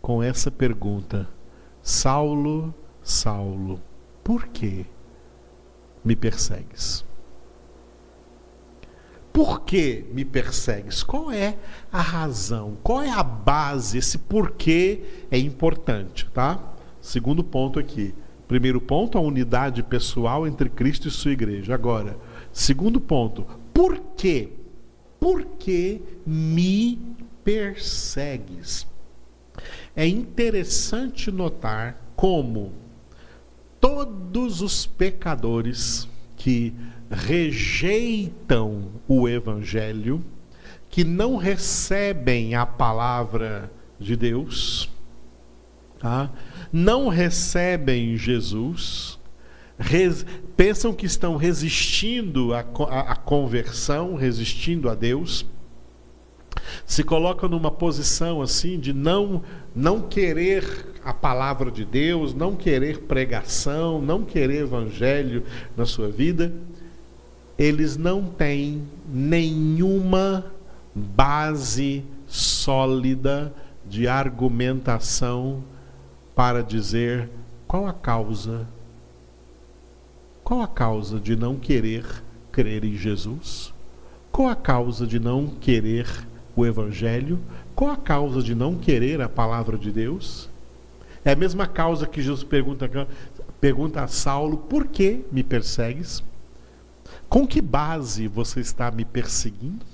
com 0.00 0.22
essa 0.22 0.50
pergunta: 0.50 1.28
Saulo, 1.88 2.74
Saulo, 3.02 3.80
por 4.22 4.48
que 4.48 4.84
me 6.04 6.14
persegues? 6.14 7.02
Por 9.32 9.62
que 9.62 10.04
me 10.12 10.22
persegues? 10.22 11.02
Qual 11.02 11.32
é 11.32 11.56
a 11.90 12.02
razão? 12.02 12.76
Qual 12.82 13.00
é 13.00 13.08
a 13.08 13.22
base? 13.22 13.96
Esse 13.96 14.18
porquê 14.18 15.02
é 15.30 15.38
importante, 15.38 16.28
tá? 16.34 16.62
Segundo 17.00 17.42
ponto 17.42 17.78
aqui. 17.78 18.14
Primeiro 18.46 18.82
ponto, 18.82 19.16
a 19.16 19.22
unidade 19.22 19.82
pessoal 19.82 20.46
entre 20.46 20.68
Cristo 20.68 21.08
e 21.08 21.10
sua 21.10 21.32
igreja. 21.32 21.74
Agora, 21.74 22.18
segundo 22.52 23.00
ponto, 23.00 23.46
por 23.72 23.98
quê? 24.14 24.50
Por 25.18 25.42
que 25.58 26.02
me 26.26 26.98
persegues? 27.42 28.86
É 29.98 30.06
interessante 30.06 31.28
notar 31.28 32.00
como 32.14 32.72
todos 33.80 34.62
os 34.62 34.86
pecadores 34.86 36.08
que 36.36 36.72
rejeitam 37.10 38.92
o 39.08 39.28
Evangelho, 39.28 40.24
que 40.88 41.02
não 41.02 41.34
recebem 41.34 42.54
a 42.54 42.64
palavra 42.64 43.72
de 43.98 44.14
Deus, 44.14 44.88
tá? 45.98 46.30
não 46.72 47.08
recebem 47.08 48.16
Jesus, 48.16 49.18
res, 49.76 50.24
pensam 50.56 50.92
que 50.92 51.06
estão 51.06 51.34
resistindo 51.34 52.54
à, 52.54 52.60
à, 52.60 53.00
à 53.14 53.16
conversão, 53.16 54.14
resistindo 54.14 54.88
a 54.88 54.94
Deus, 54.94 55.44
se 56.86 57.02
colocam 57.02 57.48
numa 57.48 57.70
posição 57.70 58.42
assim 58.42 58.78
de 58.78 58.92
não 58.92 59.42
não 59.74 60.00
querer 60.00 60.86
a 61.04 61.14
palavra 61.14 61.70
de 61.70 61.84
Deus, 61.84 62.34
não 62.34 62.56
querer 62.56 63.00
pregação, 63.02 64.00
não 64.00 64.24
querer 64.24 64.62
evangelho 64.62 65.44
na 65.76 65.86
sua 65.86 66.08
vida, 66.08 66.52
eles 67.56 67.96
não 67.96 68.24
têm 68.24 68.82
nenhuma 69.08 70.44
base 70.94 72.04
sólida 72.26 73.52
de 73.88 74.06
argumentação 74.06 75.62
para 76.34 76.62
dizer 76.62 77.28
qual 77.66 77.86
a 77.86 77.92
causa 77.92 78.66
qual 80.44 80.62
a 80.62 80.66
causa 80.66 81.20
de 81.20 81.36
não 81.36 81.56
querer 81.56 82.06
crer 82.50 82.82
em 82.82 82.94
Jesus? 82.94 83.74
Qual 84.32 84.48
a 84.48 84.54
causa 84.56 85.06
de 85.06 85.18
não 85.18 85.46
querer 85.46 86.06
o 86.60 86.66
evangelho? 86.66 87.38
Qual 87.74 87.90
a 87.90 87.96
causa 87.96 88.42
de 88.42 88.54
não 88.54 88.76
querer 88.76 89.20
a 89.20 89.28
palavra 89.28 89.78
de 89.78 89.90
Deus? 89.90 90.48
É 91.24 91.32
a 91.32 91.36
mesma 91.36 91.66
causa 91.66 92.06
que 92.06 92.20
Jesus 92.20 92.42
pergunta, 92.42 92.90
pergunta 93.60 94.02
a 94.02 94.08
Saulo: 94.08 94.58
por 94.58 94.86
que 94.86 95.24
me 95.30 95.42
persegues? 95.42 96.22
Com 97.28 97.46
que 97.46 97.60
base 97.60 98.26
você 98.26 98.60
está 98.60 98.90
me 98.90 99.04
perseguindo? 99.04 99.84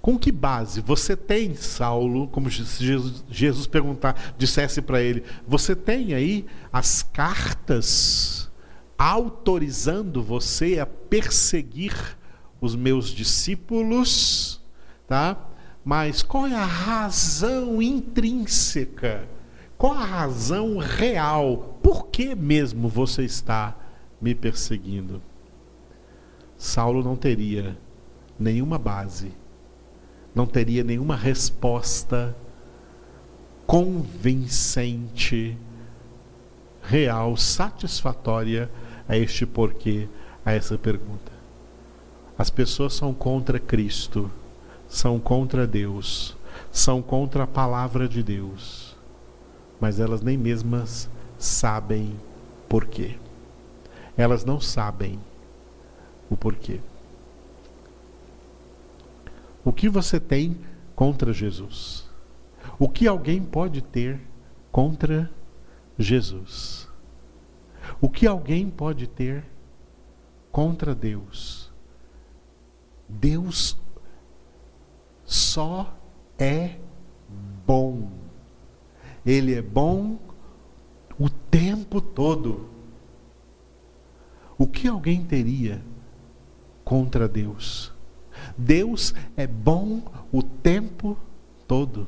Com 0.00 0.18
que 0.18 0.30
base 0.30 0.80
você 0.80 1.16
tem, 1.16 1.54
Saulo, 1.54 2.28
como 2.28 2.50
se 2.50 2.62
Jesus, 2.84 3.24
Jesus 3.28 3.66
perguntar, 3.66 4.34
dissesse 4.38 4.80
para 4.80 5.02
ele, 5.02 5.24
você 5.46 5.74
tem 5.74 6.14
aí 6.14 6.46
as 6.72 7.02
cartas 7.02 8.48
autorizando 8.96 10.22
você 10.22 10.78
a 10.78 10.86
perseguir 10.86 12.16
os 12.60 12.74
meus 12.74 13.08
discípulos, 13.08 14.60
tá? 15.06 15.36
Mas 15.84 16.22
qual 16.22 16.46
é 16.46 16.54
a 16.54 16.64
razão 16.64 17.80
intrínseca? 17.80 19.28
Qual 19.76 19.92
a 19.92 20.04
razão 20.04 20.78
real? 20.78 21.78
Por 21.82 22.08
que 22.08 22.34
mesmo 22.34 22.88
você 22.88 23.24
está 23.24 23.76
me 24.20 24.34
perseguindo. 24.34 25.22
Saulo 26.56 27.02
não 27.02 27.16
teria 27.16 27.76
nenhuma 28.38 28.78
base, 28.78 29.32
não 30.34 30.46
teria 30.46 30.82
nenhuma 30.82 31.16
resposta 31.16 32.36
convincente, 33.66 35.56
real, 36.82 37.36
satisfatória 37.36 38.70
a 39.08 39.16
este 39.16 39.46
porquê, 39.46 40.08
a 40.44 40.52
essa 40.52 40.76
pergunta. 40.76 41.37
As 42.38 42.48
pessoas 42.48 42.94
são 42.94 43.12
contra 43.12 43.58
Cristo, 43.58 44.30
são 44.88 45.18
contra 45.18 45.66
Deus, 45.66 46.36
são 46.70 47.02
contra 47.02 47.42
a 47.42 47.46
palavra 47.46 48.08
de 48.08 48.22
Deus, 48.22 48.96
mas 49.80 49.98
elas 49.98 50.22
nem 50.22 50.38
mesmas 50.38 51.10
sabem 51.36 52.14
porquê 52.68 53.16
elas 54.18 54.44
não 54.44 54.60
sabem 54.60 55.20
o 56.28 56.36
porquê. 56.36 56.80
O 59.64 59.72
que 59.72 59.88
você 59.88 60.18
tem 60.18 60.58
contra 60.96 61.32
Jesus? 61.32 62.04
O 62.80 62.88
que 62.88 63.06
alguém 63.06 63.40
pode 63.40 63.80
ter 63.80 64.20
contra 64.72 65.30
Jesus? 65.96 66.88
O 68.00 68.10
que 68.10 68.26
alguém 68.26 68.68
pode 68.68 69.06
ter 69.06 69.44
contra 70.50 70.96
Deus? 70.96 71.67
Deus 73.08 73.76
só 75.24 75.96
é 76.38 76.76
bom. 77.66 78.10
Ele 79.24 79.54
é 79.54 79.62
bom 79.62 80.18
o 81.18 81.28
tempo 81.28 82.00
todo. 82.00 82.68
O 84.56 84.66
que 84.66 84.88
alguém 84.88 85.24
teria 85.24 85.82
contra 86.84 87.28
Deus? 87.28 87.92
Deus 88.56 89.14
é 89.36 89.46
bom 89.46 90.02
o 90.32 90.42
tempo 90.42 91.16
todo. 91.66 92.06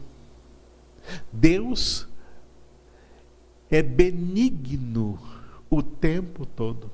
Deus 1.32 2.08
é 3.70 3.82
benigno 3.82 5.18
o 5.68 5.82
tempo 5.82 6.44
todo. 6.44 6.90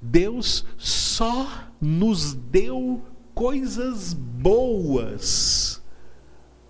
Deus 0.00 0.64
só 0.76 1.46
nos 1.80 2.34
deu 2.34 3.02
coisas 3.38 4.14
boas 4.14 5.80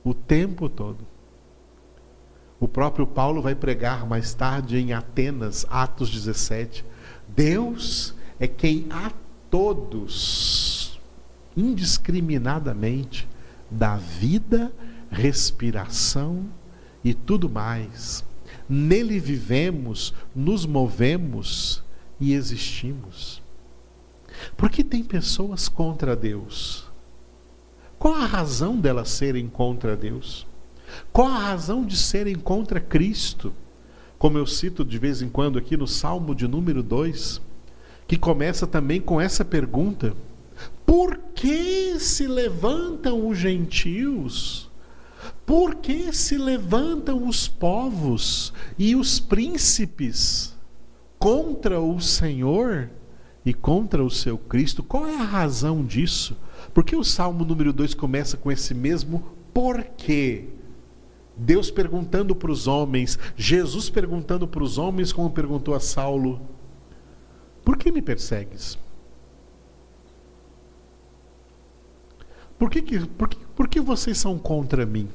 o 0.04 0.12
tempo 0.12 0.68
todo. 0.68 0.98
O 2.60 2.68
próprio 2.68 3.06
Paulo 3.06 3.40
vai 3.40 3.54
pregar 3.54 4.06
mais 4.06 4.34
tarde 4.34 4.76
em 4.76 4.92
Atenas, 4.92 5.64
Atos 5.70 6.10
17 6.10 6.84
Deus 7.26 8.14
é 8.38 8.46
quem 8.46 8.84
a 8.90 9.10
todos, 9.50 11.00
indiscriminadamente, 11.56 13.26
dá 13.70 13.96
vida, 13.96 14.70
respiração 15.10 16.44
e 17.02 17.14
tudo 17.14 17.48
mais. 17.48 18.22
Nele 18.68 19.18
vivemos, 19.18 20.12
nos 20.36 20.66
movemos 20.66 21.82
e 22.20 22.34
existimos. 22.34 23.47
Por 24.56 24.70
que 24.70 24.84
tem 24.84 25.02
pessoas 25.02 25.68
contra 25.68 26.14
Deus? 26.16 26.86
Qual 27.98 28.14
a 28.14 28.26
razão 28.26 28.76
delas 28.76 29.08
serem 29.10 29.48
contra 29.48 29.96
Deus? 29.96 30.46
Qual 31.12 31.28
a 31.28 31.38
razão 31.38 31.84
de 31.84 31.96
serem 31.96 32.36
contra 32.36 32.80
Cristo? 32.80 33.52
como 34.18 34.36
eu 34.36 34.46
cito 34.46 34.84
de 34.84 34.98
vez 34.98 35.22
em 35.22 35.28
quando 35.28 35.58
aqui 35.58 35.76
no 35.76 35.86
Salmo 35.86 36.34
de 36.34 36.48
número 36.48 36.82
2, 36.82 37.40
que 38.06 38.18
começa 38.18 38.66
também 38.66 39.00
com 39.00 39.20
essa 39.20 39.44
pergunta: 39.44 40.14
Por 40.84 41.16
que 41.34 41.98
se 42.00 42.26
levantam 42.26 43.28
os 43.28 43.38
gentios? 43.38 44.68
Por 45.46 45.76
que 45.76 46.12
se 46.12 46.36
levantam 46.36 47.26
os 47.26 47.48
povos 47.48 48.52
e 48.78 48.94
os 48.94 49.18
príncipes 49.18 50.54
contra 51.18 51.80
o 51.80 52.00
Senhor 52.00 52.90
e 53.48 53.54
contra 53.54 54.04
o 54.04 54.10
seu 54.10 54.36
Cristo? 54.36 54.82
Qual 54.82 55.06
é 55.06 55.16
a 55.16 55.24
razão 55.24 55.82
disso? 55.82 56.36
Porque 56.74 56.94
o 56.94 57.02
Salmo 57.02 57.46
número 57.46 57.72
2 57.72 57.94
começa 57.94 58.36
com 58.36 58.52
esse 58.52 58.74
mesmo 58.74 59.24
porquê? 59.54 60.44
Deus 61.34 61.70
perguntando 61.70 62.34
para 62.34 62.50
os 62.50 62.66
homens, 62.66 63.18
Jesus 63.36 63.88
perguntando 63.88 64.46
para 64.46 64.62
os 64.62 64.76
homens, 64.76 65.14
como 65.14 65.30
perguntou 65.30 65.74
a 65.74 65.80
Saulo: 65.80 66.42
Por 67.64 67.78
que 67.78 67.90
me 67.90 68.02
persegues? 68.02 68.78
Por 72.58 72.68
que, 72.68 72.82
por, 73.06 73.28
que, 73.28 73.38
por 73.56 73.68
que 73.68 73.80
vocês 73.80 74.18
são 74.18 74.38
contra 74.38 74.84
mim? 74.84 75.08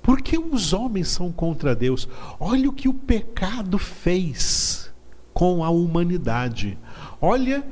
Por 0.00 0.22
que 0.22 0.38
os 0.38 0.72
homens 0.72 1.08
são 1.08 1.30
contra 1.30 1.76
Deus? 1.76 2.08
Olha 2.40 2.70
o 2.70 2.72
que 2.72 2.88
o 2.88 2.94
pecado 2.94 3.76
fez 3.76 4.87
com 5.38 5.62
a 5.62 5.70
humanidade. 5.70 6.76
Olha 7.20 7.64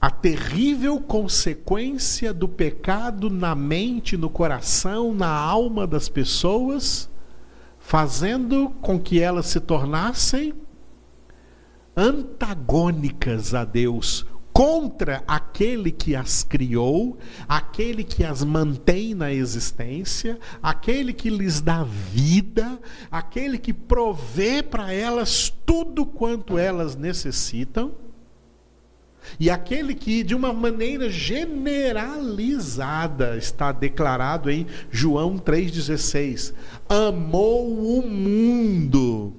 a 0.00 0.10
terrível 0.10 0.98
consequência 0.98 2.32
do 2.32 2.48
pecado 2.48 3.28
na 3.28 3.54
mente, 3.54 4.16
no 4.16 4.30
coração, 4.30 5.12
na 5.12 5.28
alma 5.28 5.86
das 5.86 6.08
pessoas, 6.08 7.10
fazendo 7.78 8.70
com 8.80 8.98
que 8.98 9.20
elas 9.20 9.48
se 9.48 9.60
tornassem 9.60 10.54
antagônicas 11.94 13.52
a 13.52 13.66
Deus, 13.66 14.24
contra 14.56 15.22
aquele 15.28 15.92
que 15.92 16.16
as 16.16 16.42
criou, 16.42 17.18
aquele 17.46 18.02
que 18.02 18.24
as 18.24 18.42
mantém 18.42 19.14
na 19.14 19.30
existência, 19.30 20.38
aquele 20.62 21.12
que 21.12 21.28
lhes 21.28 21.60
dá 21.60 21.84
vida, 21.84 22.80
aquele 23.10 23.58
que 23.58 23.74
provê 23.74 24.62
para 24.62 24.90
elas 24.90 25.52
tudo 25.66 26.06
quanto 26.06 26.56
elas 26.56 26.96
necessitam. 26.96 27.92
E 29.38 29.50
aquele 29.50 29.94
que, 29.94 30.22
de 30.22 30.34
uma 30.34 30.54
maneira 30.54 31.10
generalizada, 31.10 33.36
está 33.36 33.72
declarado 33.72 34.50
em 34.50 34.66
João 34.90 35.36
3,16: 35.36 36.54
amou 36.88 37.98
o 37.98 38.08
mundo 38.08 39.34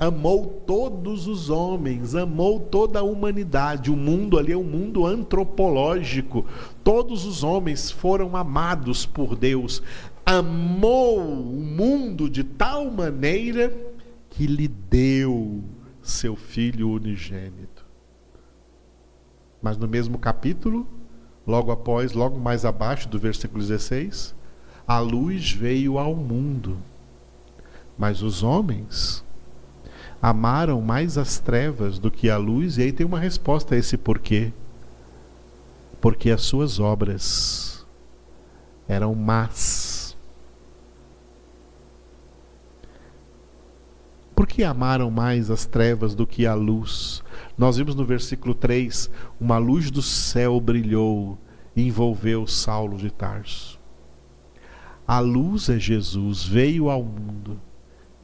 amou 0.00 0.46
todos 0.66 1.26
os 1.26 1.50
homens, 1.50 2.14
amou 2.14 2.58
toda 2.58 3.00
a 3.00 3.02
humanidade. 3.02 3.90
O 3.90 3.96
mundo 3.96 4.38
ali 4.38 4.52
é 4.52 4.56
um 4.56 4.64
mundo 4.64 5.04
antropológico. 5.04 6.46
Todos 6.82 7.26
os 7.26 7.44
homens 7.44 7.90
foram 7.90 8.34
amados 8.34 9.04
por 9.04 9.36
Deus. 9.36 9.82
Amou 10.24 11.18
o 11.20 11.60
mundo 11.60 12.30
de 12.30 12.42
tal 12.42 12.90
maneira 12.90 13.76
que 14.30 14.46
lhe 14.46 14.68
deu 14.68 15.62
seu 16.02 16.34
filho 16.34 16.88
unigênito. 16.88 17.84
Mas 19.60 19.76
no 19.76 19.86
mesmo 19.86 20.18
capítulo, 20.18 20.88
logo 21.46 21.70
após, 21.70 22.14
logo 22.14 22.38
mais 22.38 22.64
abaixo 22.64 23.06
do 23.06 23.18
versículo 23.18 23.60
16, 23.60 24.34
a 24.88 24.98
luz 24.98 25.52
veio 25.52 25.98
ao 25.98 26.16
mundo. 26.16 26.78
Mas 27.98 28.22
os 28.22 28.42
homens 28.42 29.22
amaram 30.20 30.80
mais 30.80 31.16
as 31.16 31.38
trevas 31.38 31.98
do 31.98 32.10
que 32.10 32.28
a 32.28 32.36
luz, 32.36 32.76
e 32.76 32.82
aí 32.82 32.92
tem 32.92 33.06
uma 33.06 33.18
resposta 33.18 33.74
a 33.74 33.78
esse 33.78 33.96
porquê. 33.96 34.52
Porque 36.00 36.30
as 36.30 36.42
suas 36.42 36.78
obras 36.78 37.86
eram 38.86 39.14
más. 39.14 40.16
Por 44.34 44.46
que 44.46 44.64
amaram 44.64 45.10
mais 45.10 45.50
as 45.50 45.66
trevas 45.66 46.14
do 46.14 46.26
que 46.26 46.46
a 46.46 46.54
luz? 46.54 47.22
Nós 47.56 47.76
vimos 47.76 47.94
no 47.94 48.04
versículo 48.04 48.54
3: 48.54 49.10
uma 49.38 49.58
luz 49.58 49.90
do 49.90 50.02
céu 50.02 50.60
brilhou 50.60 51.38
e 51.76 51.86
envolveu 51.86 52.46
Saulo 52.46 52.96
de 52.96 53.10
Tarso. 53.10 53.78
A 55.06 55.18
luz 55.18 55.68
é 55.68 55.78
Jesus, 55.78 56.44
veio 56.44 56.88
ao 56.88 57.02
mundo, 57.02 57.60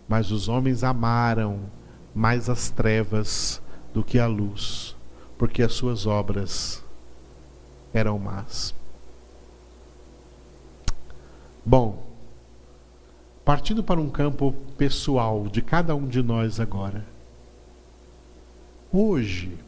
mas 0.09 0.31
os 0.31 0.49
homens 0.49 0.85
amaram 0.85 1.61
mais 2.17 2.49
as 2.49 2.71
trevas 2.71 3.61
do 3.93 4.03
que 4.03 4.19
a 4.19 4.27
luz, 4.27 4.97
porque 5.37 5.63
as 5.63 5.75
suas 5.75 6.07
obras 6.07 6.83
eram 7.93 8.19
más. 8.19 8.75
Bom, 11.63 12.07
partindo 13.45 13.85
para 13.85 14.01
um 14.01 14.09
campo 14.09 14.55
pessoal 14.79 15.47
de 15.47 15.61
cada 15.61 15.95
um 15.95 16.09
de 16.09 16.23
nós 16.23 16.59
agora. 16.59 17.05
Hoje, 18.91 19.59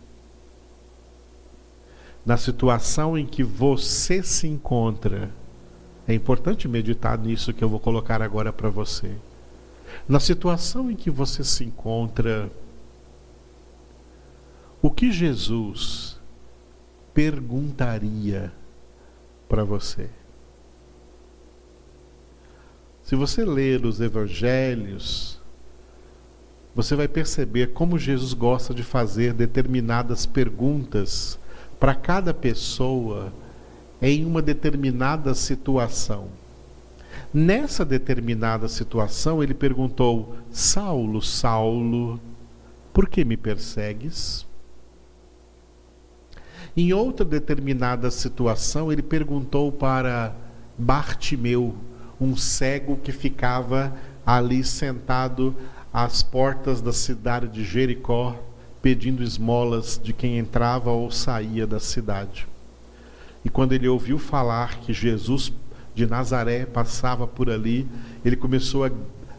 na 2.24 2.38
situação 2.38 3.18
em 3.18 3.26
que 3.26 3.44
você 3.44 4.22
se 4.22 4.48
encontra, 4.48 5.30
é 6.06 6.14
importante 6.14 6.66
meditar 6.66 7.18
nisso 7.18 7.52
que 7.52 7.62
eu 7.62 7.68
vou 7.68 7.78
colocar 7.78 8.22
agora 8.22 8.50
para 8.50 8.70
você. 8.70 9.14
Na 10.08 10.20
situação 10.20 10.90
em 10.90 10.96
que 10.96 11.10
você 11.10 11.44
se 11.44 11.64
encontra, 11.64 12.50
o 14.80 14.90
que 14.90 15.10
Jesus 15.10 16.18
perguntaria 17.12 18.52
para 19.48 19.64
você? 19.64 20.08
Se 23.02 23.16
você 23.16 23.44
ler 23.44 23.86
os 23.86 24.00
evangelhos, 24.00 25.40
você 26.74 26.94
vai 26.94 27.08
perceber 27.08 27.72
como 27.72 27.98
Jesus 27.98 28.32
gosta 28.34 28.72
de 28.72 28.82
fazer 28.82 29.32
determinadas 29.32 30.26
perguntas 30.26 31.38
para 31.80 31.94
cada 31.94 32.32
pessoa 32.32 33.32
em 34.00 34.24
uma 34.24 34.40
determinada 34.40 35.34
situação. 35.34 36.28
Nessa 37.32 37.84
determinada 37.84 38.68
situação, 38.68 39.42
ele 39.42 39.54
perguntou: 39.54 40.36
Saulo, 40.50 41.20
Saulo, 41.20 42.18
por 42.92 43.08
que 43.08 43.24
me 43.24 43.36
persegues? 43.36 44.46
Em 46.76 46.92
outra 46.92 47.24
determinada 47.24 48.10
situação, 48.10 48.92
ele 48.92 49.02
perguntou 49.02 49.70
para 49.72 50.34
Bartimeu, 50.78 51.74
um 52.20 52.36
cego 52.36 52.96
que 52.96 53.12
ficava 53.12 53.94
ali 54.24 54.62
sentado 54.62 55.54
às 55.92 56.22
portas 56.22 56.80
da 56.80 56.92
cidade 56.92 57.48
de 57.48 57.64
Jericó, 57.64 58.36
pedindo 58.80 59.22
esmolas 59.22 60.00
de 60.02 60.12
quem 60.12 60.38
entrava 60.38 60.90
ou 60.90 61.10
saía 61.10 61.66
da 61.66 61.80
cidade. 61.80 62.46
E 63.44 63.48
quando 63.48 63.72
ele 63.72 63.88
ouviu 63.88 64.18
falar 64.18 64.78
que 64.80 64.92
Jesus 64.92 65.52
de 65.98 66.06
Nazaré 66.06 66.64
passava 66.64 67.26
por 67.26 67.50
ali, 67.50 67.84
ele 68.24 68.36
começou 68.36 68.84
a, 68.84 68.90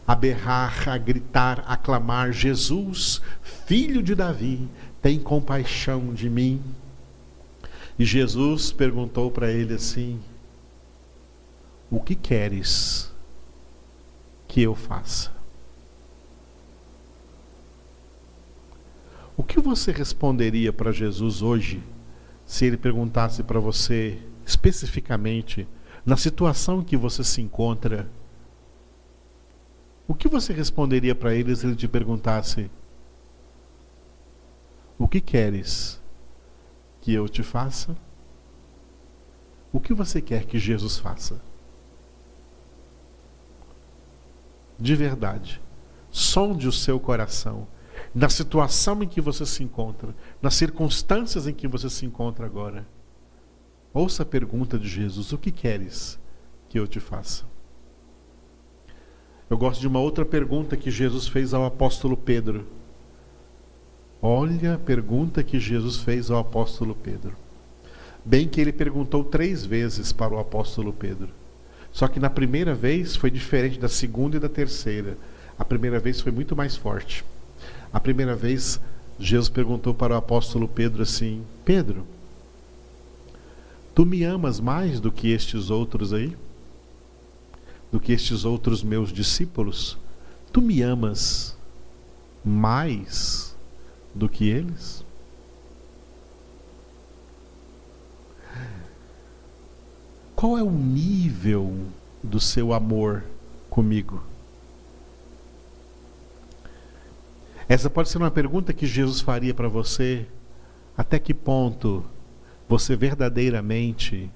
a 0.06 0.14
berrar, 0.14 0.86
a 0.90 0.98
gritar, 0.98 1.64
a 1.66 1.74
clamar: 1.74 2.32
Jesus, 2.32 3.22
filho 3.64 4.02
de 4.02 4.14
Davi, 4.14 4.68
tem 5.00 5.18
compaixão 5.18 6.12
de 6.12 6.28
mim. 6.28 6.60
E 7.98 8.04
Jesus 8.04 8.72
perguntou 8.72 9.30
para 9.30 9.50
ele 9.50 9.72
assim: 9.72 10.20
O 11.90 11.98
que 11.98 12.14
queres 12.14 13.10
que 14.46 14.60
eu 14.60 14.74
faça? 14.74 15.32
O 19.34 19.42
que 19.42 19.58
você 19.58 19.92
responderia 19.92 20.74
para 20.74 20.92
Jesus 20.92 21.40
hoje 21.40 21.82
se 22.44 22.66
ele 22.66 22.76
perguntasse 22.76 23.42
para 23.42 23.58
você 23.58 24.18
especificamente 24.44 25.66
na 26.04 26.16
situação 26.16 26.80
em 26.80 26.84
que 26.84 26.96
você 26.96 27.22
se 27.22 27.40
encontra, 27.40 28.08
o 30.06 30.14
que 30.14 30.28
você 30.28 30.52
responderia 30.52 31.14
para 31.14 31.34
ele 31.34 31.54
se 31.54 31.66
ele 31.66 31.76
te 31.76 31.86
perguntasse: 31.86 32.70
O 34.98 35.06
que 35.06 35.20
queres 35.20 36.00
que 37.00 37.12
eu 37.12 37.28
te 37.28 37.42
faça? 37.42 37.96
O 39.72 39.78
que 39.78 39.94
você 39.94 40.20
quer 40.20 40.46
que 40.46 40.58
Jesus 40.58 40.98
faça? 40.98 41.40
De 44.76 44.96
verdade, 44.96 45.60
sonde 46.10 46.66
o 46.66 46.72
seu 46.72 46.98
coração 46.98 47.68
na 48.14 48.28
situação 48.28 49.02
em 49.02 49.08
que 49.08 49.20
você 49.20 49.46
se 49.46 49.62
encontra, 49.62 50.14
nas 50.40 50.54
circunstâncias 50.54 51.46
em 51.46 51.54
que 51.54 51.68
você 51.68 51.88
se 51.88 52.04
encontra 52.04 52.46
agora. 52.46 52.86
Ouça 53.92 54.22
a 54.22 54.26
pergunta 54.26 54.78
de 54.78 54.88
Jesus: 54.88 55.32
O 55.32 55.38
que 55.38 55.50
queres 55.50 56.18
que 56.68 56.78
eu 56.78 56.86
te 56.86 57.00
faça? 57.00 57.44
Eu 59.48 59.58
gosto 59.58 59.80
de 59.80 59.88
uma 59.88 59.98
outra 59.98 60.24
pergunta 60.24 60.76
que 60.76 60.92
Jesus 60.92 61.26
fez 61.26 61.52
ao 61.52 61.64
apóstolo 61.64 62.16
Pedro. 62.16 62.66
Olha 64.22 64.74
a 64.74 64.78
pergunta 64.78 65.42
que 65.42 65.58
Jesus 65.58 65.96
fez 65.96 66.30
ao 66.30 66.38
apóstolo 66.38 66.94
Pedro. 66.94 67.32
Bem 68.24 68.46
que 68.46 68.60
ele 68.60 68.72
perguntou 68.72 69.24
três 69.24 69.64
vezes 69.64 70.12
para 70.12 70.34
o 70.34 70.38
apóstolo 70.38 70.92
Pedro. 70.92 71.30
Só 71.90 72.06
que 72.06 72.20
na 72.20 72.30
primeira 72.30 72.74
vez 72.74 73.16
foi 73.16 73.30
diferente 73.30 73.78
da 73.78 73.88
segunda 73.88 74.36
e 74.36 74.40
da 74.40 74.48
terceira. 74.48 75.16
A 75.58 75.64
primeira 75.64 75.98
vez 75.98 76.20
foi 76.20 76.30
muito 76.30 76.54
mais 76.54 76.76
forte. 76.76 77.24
A 77.92 77.98
primeira 77.98 78.36
vez, 78.36 78.80
Jesus 79.18 79.48
perguntou 79.48 79.92
para 79.92 80.14
o 80.14 80.18
apóstolo 80.18 80.68
Pedro 80.68 81.02
assim: 81.02 81.42
Pedro, 81.64 82.06
Tu 84.00 84.06
me 84.06 84.24
amas 84.24 84.58
mais 84.58 84.98
do 84.98 85.12
que 85.12 85.30
estes 85.30 85.68
outros 85.68 86.14
aí? 86.14 86.34
Do 87.92 88.00
que 88.00 88.12
estes 88.12 88.46
outros 88.46 88.82
meus 88.82 89.12
discípulos? 89.12 89.98
Tu 90.50 90.62
me 90.62 90.80
amas 90.80 91.54
mais 92.42 93.54
do 94.14 94.26
que 94.26 94.48
eles? 94.48 95.04
Qual 100.34 100.56
é 100.56 100.62
o 100.62 100.70
nível 100.70 101.76
do 102.22 102.40
seu 102.40 102.72
amor 102.72 103.22
comigo? 103.68 104.22
Essa 107.68 107.90
pode 107.90 108.08
ser 108.08 108.16
uma 108.16 108.30
pergunta 108.30 108.72
que 108.72 108.86
Jesus 108.86 109.20
faria 109.20 109.52
para 109.52 109.68
você. 109.68 110.26
Até 110.96 111.18
que 111.18 111.34
ponto 111.34 112.02
você 112.70 112.94
verdadeiramente 112.94 114.30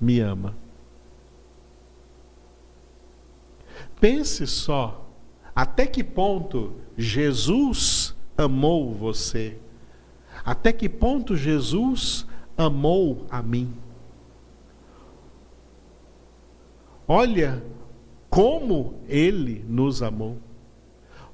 me 0.00 0.20
ama. 0.20 0.56
Pense 4.00 4.46
só, 4.46 5.06
até 5.54 5.84
que 5.84 6.02
ponto 6.02 6.72
Jesus 6.96 8.16
amou 8.38 8.94
você? 8.94 9.58
Até 10.42 10.72
que 10.72 10.88
ponto 10.88 11.36
Jesus 11.36 12.26
amou 12.56 13.26
a 13.30 13.42
mim? 13.42 13.74
Olha 17.06 17.62
como 18.30 18.94
ele 19.06 19.62
nos 19.68 20.02
amou. 20.02 20.38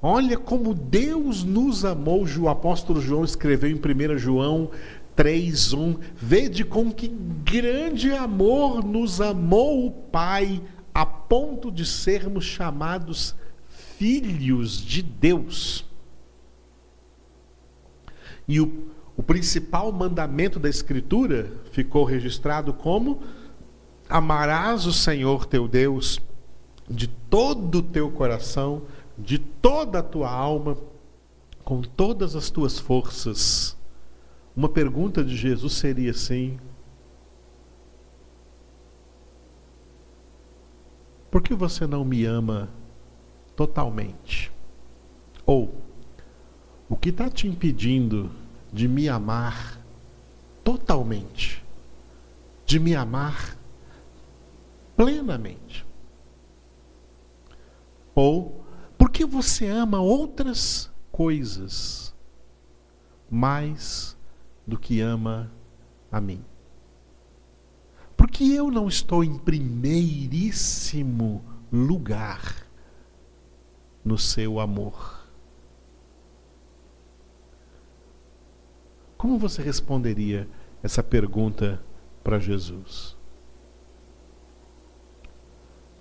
Olha 0.02 0.36
como 0.36 0.74
Deus 0.74 1.42
nos 1.42 1.84
amou. 1.84 2.24
O 2.24 2.48
apóstolo 2.48 3.00
João 3.00 3.24
escreveu 3.24 3.70
em 3.70 3.74
1 3.74 4.18
João 4.18 4.70
3:1. 5.18 5.98
Vede 6.14 6.64
com 6.64 6.92
que 6.92 7.08
grande 7.08 8.12
amor 8.12 8.84
nos 8.84 9.20
amou 9.20 9.84
o 9.84 9.90
Pai, 9.90 10.62
a 10.94 11.04
ponto 11.04 11.72
de 11.72 11.84
sermos 11.84 12.44
chamados 12.44 13.34
filhos 13.96 14.80
de 14.80 15.02
Deus. 15.02 15.84
E 18.46 18.60
o, 18.60 18.92
o 19.16 19.22
principal 19.22 19.90
mandamento 19.90 20.60
da 20.60 20.68
Escritura 20.68 21.50
ficou 21.72 22.04
registrado 22.04 22.72
como: 22.72 23.20
Amarás 24.08 24.86
o 24.86 24.92
Senhor 24.92 25.46
teu 25.46 25.66
Deus 25.66 26.20
de 26.88 27.08
todo 27.08 27.78
o 27.78 27.82
teu 27.82 28.08
coração, 28.08 28.82
de 29.18 29.36
toda 29.36 29.98
a 29.98 30.02
tua 30.02 30.30
alma, 30.30 30.78
com 31.64 31.82
todas 31.82 32.36
as 32.36 32.50
tuas 32.50 32.78
forças 32.78 33.77
uma 34.58 34.68
pergunta 34.68 35.22
de 35.22 35.36
Jesus 35.36 35.74
seria 35.74 36.10
assim: 36.10 36.58
Por 41.30 41.40
que 41.40 41.54
você 41.54 41.86
não 41.86 42.04
me 42.04 42.24
ama 42.24 42.68
totalmente? 43.54 44.50
Ou, 45.46 45.72
o 46.88 46.96
que 46.96 47.10
está 47.10 47.30
te 47.30 47.46
impedindo 47.46 48.32
de 48.72 48.88
me 48.88 49.08
amar 49.08 49.80
totalmente? 50.64 51.64
De 52.66 52.80
me 52.80 52.96
amar 52.96 53.56
plenamente? 54.96 55.86
Ou, 58.12 58.64
por 58.98 59.08
que 59.08 59.24
você 59.24 59.68
ama 59.68 60.00
outras 60.00 60.90
coisas 61.12 62.12
mais 63.30 64.17
do 64.68 64.78
que 64.78 65.00
ama 65.00 65.50
a 66.12 66.20
mim. 66.20 66.44
Porque 68.14 68.44
eu 68.44 68.70
não 68.70 68.86
estou 68.86 69.24
em 69.24 69.38
primeiríssimo 69.38 71.42
lugar 71.72 72.66
no 74.04 74.18
seu 74.18 74.60
amor. 74.60 75.26
Como 79.16 79.38
você 79.38 79.62
responderia 79.62 80.46
essa 80.82 81.02
pergunta 81.02 81.82
para 82.22 82.38
Jesus? 82.38 83.16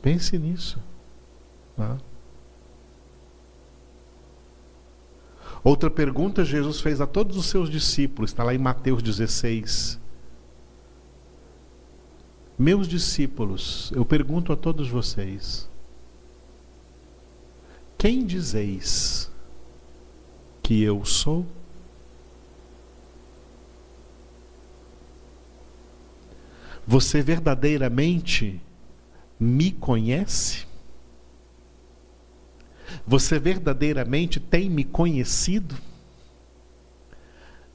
Pense 0.02 0.38
nisso. 0.38 0.84
Tá? 1.76 1.98
Outra 5.68 5.92
pergunta 5.92 6.46
Jesus 6.46 6.80
fez 6.80 7.02
a 7.02 7.06
todos 7.06 7.36
os 7.36 7.48
seus 7.48 7.70
discípulos, 7.70 8.32
está 8.32 8.42
lá 8.42 8.56
em 8.56 8.58
Mateus 8.58 9.04
16. 9.04 10.00
Meus 12.58 12.88
discípulos, 12.88 13.92
eu 13.94 14.06
pergunto 14.06 14.54
a 14.54 14.56
todos 14.56 14.88
vocês: 14.88 15.70
quem 17.98 18.26
dizeis 18.26 19.30
que 20.64 20.82
eu 20.82 21.04
sou? 21.04 21.46
Você 26.88 27.22
verdadeiramente 27.22 28.62
me 29.38 29.74
conhece? 29.74 30.67
Você 33.08 33.40
verdadeiramente 33.40 34.38
tem 34.38 34.70
me 34.70 34.84
conhecido? 34.84 35.76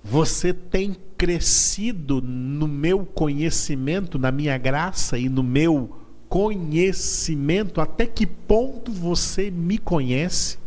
Você 0.05 0.53
tem 0.53 0.95
crescido 1.17 2.21
no 2.21 2.69
meu 2.69 3.07
conhecimento, 3.07 4.19
na 4.19 4.31
minha 4.31 4.59
graça 4.59 5.17
e 5.17 5.31
no 5.31 5.43
meu 5.43 5.97
conhecimento? 6.29 7.81
Até 7.81 8.05
que 8.05 8.27
ponto 8.27 8.93
você 8.93 9.51
me 9.51 9.79
conhece? 9.79 10.59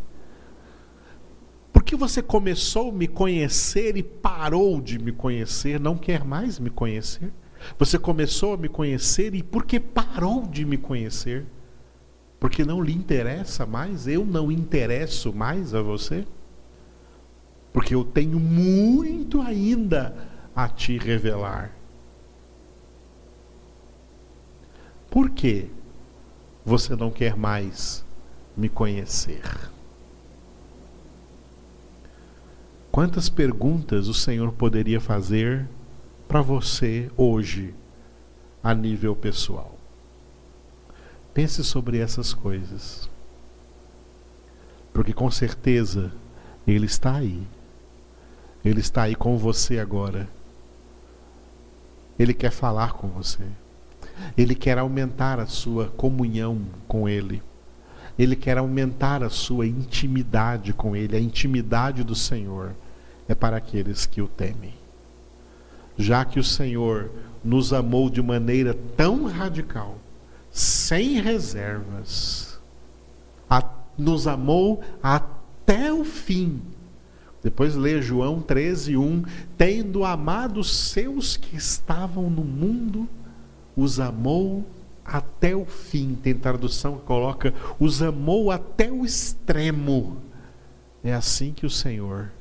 Porque 1.72 1.94
você 1.94 2.20
começou 2.20 2.88
a 2.88 2.92
me 2.92 3.06
conhecer 3.06 3.96
e 3.96 4.02
parou 4.02 4.80
de 4.80 4.98
me 4.98 5.12
conhecer, 5.12 5.78
não 5.78 5.96
quer 5.96 6.24
mais 6.24 6.58
me 6.58 6.70
conhecer? 6.70 7.32
Você 7.78 8.00
começou 8.00 8.54
a 8.54 8.56
me 8.56 8.68
conhecer 8.68 9.32
e 9.32 9.44
por 9.44 9.64
que 9.64 9.78
parou 9.78 10.44
de 10.44 10.64
me 10.64 10.76
conhecer? 10.76 11.46
Porque 12.46 12.64
não 12.64 12.80
lhe 12.80 12.92
interessa 12.92 13.66
mais, 13.66 14.06
eu 14.06 14.24
não 14.24 14.52
interesso 14.52 15.32
mais 15.32 15.74
a 15.74 15.82
você? 15.82 16.24
Porque 17.72 17.92
eu 17.92 18.04
tenho 18.04 18.38
muito 18.38 19.40
ainda 19.40 20.14
a 20.54 20.68
te 20.68 20.96
revelar. 20.96 21.72
Por 25.10 25.30
que 25.30 25.68
você 26.64 26.94
não 26.94 27.10
quer 27.10 27.36
mais 27.36 28.04
me 28.56 28.68
conhecer? 28.68 29.42
Quantas 32.92 33.28
perguntas 33.28 34.06
o 34.06 34.14
Senhor 34.14 34.52
poderia 34.52 35.00
fazer 35.00 35.66
para 36.28 36.40
você 36.40 37.10
hoje, 37.16 37.74
a 38.62 38.72
nível 38.72 39.16
pessoal? 39.16 39.75
Pense 41.36 41.62
sobre 41.62 41.98
essas 41.98 42.32
coisas. 42.32 43.10
Porque 44.90 45.12
com 45.12 45.30
certeza 45.30 46.10
Ele 46.66 46.86
está 46.86 47.16
aí. 47.16 47.46
Ele 48.64 48.80
está 48.80 49.02
aí 49.02 49.14
com 49.14 49.36
você 49.36 49.78
agora. 49.78 50.30
Ele 52.18 52.32
quer 52.32 52.50
falar 52.50 52.94
com 52.94 53.08
você. 53.08 53.44
Ele 54.34 54.54
quer 54.54 54.78
aumentar 54.78 55.38
a 55.38 55.44
sua 55.44 55.88
comunhão 55.88 56.62
com 56.88 57.06
Ele. 57.06 57.42
Ele 58.18 58.34
quer 58.34 58.56
aumentar 58.56 59.22
a 59.22 59.28
sua 59.28 59.66
intimidade 59.66 60.72
com 60.72 60.96
Ele. 60.96 61.18
A 61.18 61.20
intimidade 61.20 62.02
do 62.02 62.14
Senhor 62.14 62.74
é 63.28 63.34
para 63.34 63.58
aqueles 63.58 64.06
que 64.06 64.22
o 64.22 64.26
temem. 64.26 64.72
Já 65.98 66.24
que 66.24 66.40
o 66.40 66.44
Senhor 66.44 67.10
nos 67.44 67.74
amou 67.74 68.08
de 68.08 68.22
maneira 68.22 68.72
tão 68.96 69.26
radical, 69.26 69.98
sem 70.56 71.20
reservas. 71.20 72.58
A, 73.48 73.62
nos 73.98 74.26
amou 74.26 74.82
até 75.02 75.92
o 75.92 76.02
fim. 76.02 76.62
Depois 77.42 77.74
lê 77.74 78.00
João 78.00 78.40
13, 78.40 78.96
1. 78.96 79.22
Tendo 79.58 80.02
amado 80.02 80.64
seus 80.64 81.36
que 81.36 81.54
estavam 81.54 82.30
no 82.30 82.42
mundo, 82.42 83.06
os 83.76 84.00
amou 84.00 84.64
até 85.04 85.54
o 85.54 85.66
fim. 85.66 86.14
Tem 86.14 86.32
tradução 86.34 86.96
que 86.96 87.04
coloca: 87.04 87.52
os 87.78 88.02
amou 88.02 88.50
até 88.50 88.90
o 88.90 89.04
extremo. 89.04 90.16
É 91.04 91.12
assim 91.12 91.52
que 91.52 91.66
o 91.66 91.70
Senhor 91.70 92.32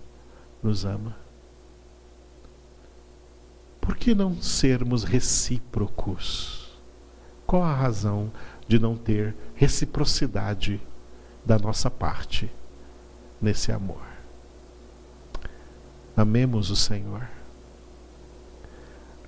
nos 0.63 0.85
ama. 0.85 1.17
Por 3.81 3.97
que 3.97 4.15
não 4.15 4.41
sermos 4.41 5.03
recíprocos? 5.03 6.64
Qual 7.45 7.63
a 7.63 7.73
razão 7.73 8.31
de 8.67 8.79
não 8.79 8.97
ter 8.97 9.35
reciprocidade 9.55 10.81
da 11.45 11.59
nossa 11.59 11.91
parte 11.91 12.51
nesse 13.41 13.71
amor? 13.71 14.01
Amemos 16.17 16.71
o 16.71 16.75
Senhor. 16.75 17.27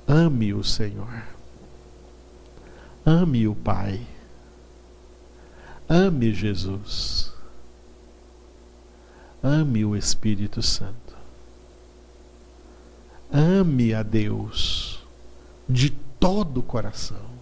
Ame 0.07 0.53
o 0.53 0.63
Senhor. 0.63 1.23
Ame 3.05 3.47
o 3.47 3.53
Pai. 3.53 4.05
Ame 5.87 6.33
Jesus. 6.33 7.31
Ame 9.43 9.85
o 9.85 9.95
Espírito 9.95 10.61
Santo. 10.63 11.15
Ame 13.31 13.93
a 13.93 14.01
Deus 14.01 15.05
de 15.69 15.89
todo 15.89 16.61
o 16.61 16.63
coração 16.63 17.36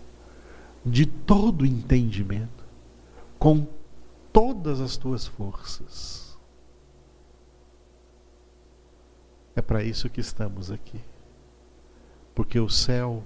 de 0.86 1.06
todo 1.06 1.66
entendimento, 1.66 2.64
com 3.40 3.66
todas 4.32 4.80
as 4.80 4.98
tuas 4.98 5.26
forças. 5.26 6.38
É 9.56 9.62
para 9.62 9.84
isso 9.84 10.10
que 10.10 10.20
estamos 10.20 10.70
aqui 10.70 11.02
porque 12.36 12.60
o 12.60 12.70
céu 12.70 13.24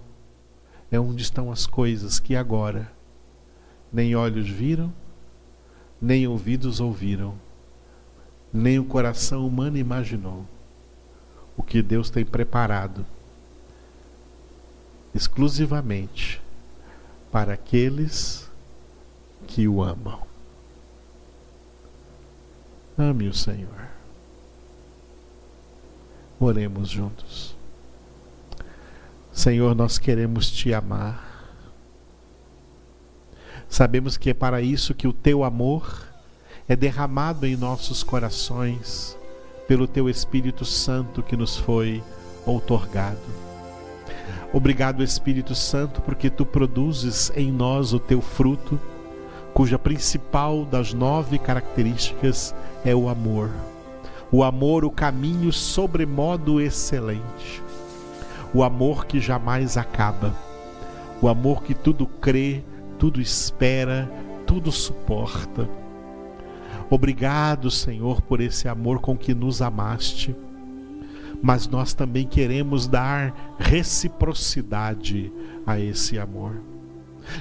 é 0.91 0.99
onde 0.99 1.23
estão 1.23 1.51
as 1.51 1.65
coisas 1.65 2.19
que 2.19 2.35
agora 2.35 2.91
nem 3.91 4.15
olhos 4.15 4.47
viram, 4.47 4.93
nem 5.99 6.27
ouvidos 6.27 6.79
ouviram, 6.79 7.33
nem 8.53 8.77
o 8.77 8.85
coração 8.85 9.45
humano 9.45 9.77
imaginou 9.77 10.45
o 11.57 11.63
que 11.63 11.81
Deus 11.81 12.11
tem 12.11 12.23
preparado 12.23 13.05
exclusivamente 15.13 16.39
para 17.31 17.53
aqueles 17.53 18.49
que 19.47 19.67
o 19.67 19.81
amam. 19.81 20.21
Ame 22.97 23.27
o 23.27 23.33
Senhor. 23.33 23.87
Oremos 26.39 26.89
juntos. 26.89 27.55
Senhor, 29.31 29.73
nós 29.75 29.97
queremos 29.97 30.51
te 30.51 30.73
amar. 30.73 31.53
Sabemos 33.69 34.17
que 34.17 34.31
é 34.31 34.33
para 34.33 34.61
isso 34.61 34.93
que 34.93 35.07
o 35.07 35.13
teu 35.13 35.43
amor 35.43 36.07
é 36.67 36.75
derramado 36.75 37.45
em 37.45 37.55
nossos 37.55 38.03
corações 38.03 39.17
pelo 39.67 39.87
teu 39.87 40.09
Espírito 40.09 40.65
Santo 40.65 41.21
que 41.21 41.37
nos 41.37 41.55
foi 41.55 42.03
outorgado. 42.45 43.48
Obrigado, 44.51 45.03
Espírito 45.03 45.53
Santo, 45.53 46.01
porque 46.01 46.29
tu 46.29 46.43
produzes 46.43 47.31
em 47.35 47.51
nós 47.51 47.93
o 47.93 47.99
teu 47.99 48.19
fruto, 48.19 48.79
cuja 49.53 49.77
principal 49.77 50.65
das 50.65 50.91
nove 50.91 51.37
características 51.37 52.55
é 52.83 52.95
o 52.95 53.09
amor. 53.09 53.51
O 54.31 54.43
amor, 54.43 54.83
o 54.83 54.91
caminho 54.91 55.51
sobremodo 55.51 56.59
excelente. 56.59 57.61
O 58.53 58.63
amor 58.63 59.05
que 59.05 59.19
jamais 59.19 59.77
acaba. 59.77 60.33
O 61.21 61.27
amor 61.27 61.63
que 61.63 61.75
tudo 61.75 62.07
crê, 62.07 62.63
tudo 62.97 63.21
espera, 63.21 64.09
tudo 64.47 64.71
suporta. 64.71 65.69
Obrigado, 66.89 67.69
Senhor, 67.69 68.19
por 68.21 68.41
esse 68.41 68.67
amor 68.67 68.99
com 68.99 69.15
que 69.15 69.35
nos 69.35 69.61
amaste. 69.61 70.35
Mas 71.41 71.67
nós 71.67 71.93
também 71.93 72.27
queremos 72.27 72.87
dar 72.87 73.55
reciprocidade 73.59 75.31
a 75.65 75.79
esse 75.79 76.17
amor. 76.17 76.61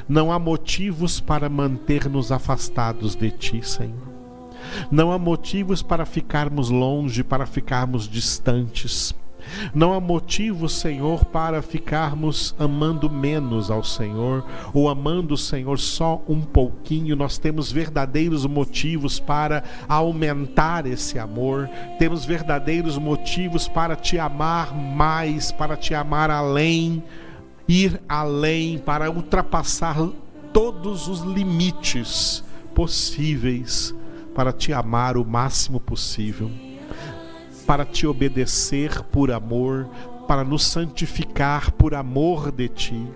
Não 0.09 0.31
há 0.31 0.38
motivos 0.38 1.20
para 1.20 1.48
manter-nos 1.48 2.31
afastados 2.31 3.14
de 3.14 3.31
Ti, 3.31 3.66
Senhor. 3.66 4.09
Não 4.90 5.12
há 5.12 5.18
motivos 5.18 5.83
para 5.83 6.05
ficarmos 6.05 6.68
longe, 6.68 7.24
para 7.24 7.46
ficarmos 7.46 8.09
distantes. 8.09 9.14
Não 9.74 9.92
há 9.92 10.00
motivo, 10.00 10.68
Senhor, 10.68 11.24
para 11.26 11.62
ficarmos 11.62 12.54
amando 12.58 13.11
menos 13.11 13.70
ao 13.70 13.84
Senhor 13.84 14.44
ou 14.72 14.88
amando 14.88 15.34
o 15.34 15.38
Senhor 15.38 15.78
só 15.78 16.22
um 16.28 16.40
pouquinho. 16.40 17.16
Nós 17.16 17.38
temos 17.38 17.70
verdadeiros 17.70 18.46
motivos 18.46 19.18
para 19.18 19.62
aumentar 19.88 20.87
esse 20.87 21.18
amor, 21.18 21.68
temos 21.98 22.24
verdadeiros 22.24 22.98
motivos 22.98 23.68
para 23.68 23.96
te 23.96 24.18
amar 24.18 24.74
mais, 24.74 25.52
para 25.52 25.76
te 25.76 25.94
amar 25.94 26.30
além, 26.30 27.02
ir 27.66 28.00
além, 28.08 28.78
para 28.78 29.11
ultrapassar 29.11 29.96
todos 30.52 31.08
os 31.08 31.20
limites 31.20 32.44
possíveis 32.74 33.94
para 34.38 34.52
te 34.52 34.72
amar 34.72 35.16
o 35.16 35.24
máximo 35.24 35.80
possível 35.80 36.48
para 37.68 37.85
te 37.85 38.07
obedecer 38.07 39.02
por 39.12 39.31
amor, 39.31 39.87
para 40.26 40.42
nos 40.42 40.64
santificar 40.64 41.70
por 41.72 41.94
amor 41.94 42.50
de 42.50 42.66
ti, 42.66 43.07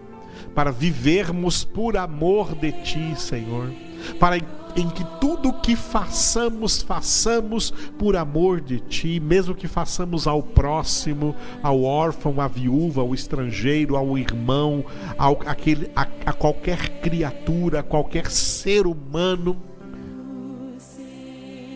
para 0.54 0.70
vivermos 0.70 1.64
por 1.64 1.96
amor 1.96 2.54
de 2.54 2.70
ti, 2.70 3.14
Senhor, 3.16 3.72
para 4.20 4.36
em 4.76 4.90
que 4.90 5.04
tudo 5.18 5.54
que 5.54 5.74
façamos, 5.74 6.82
façamos 6.82 7.70
por 7.98 8.14
amor 8.14 8.60
de 8.60 8.78
ti, 8.78 9.18
mesmo 9.18 9.54
que 9.54 9.66
façamos 9.66 10.26
ao 10.26 10.42
próximo, 10.42 11.34
ao 11.62 11.82
órfão, 11.82 12.38
à 12.38 12.46
viúva, 12.46 13.00
ao 13.00 13.14
estrangeiro, 13.14 13.96
ao 13.96 14.18
irmão, 14.18 14.84
ao, 15.16 15.40
aquele, 15.46 15.90
a, 15.96 16.02
a 16.26 16.32
qualquer 16.34 17.00
criatura, 17.00 17.80
a 17.80 17.82
qualquer 17.82 18.30
ser 18.30 18.86
humano, 18.86 19.56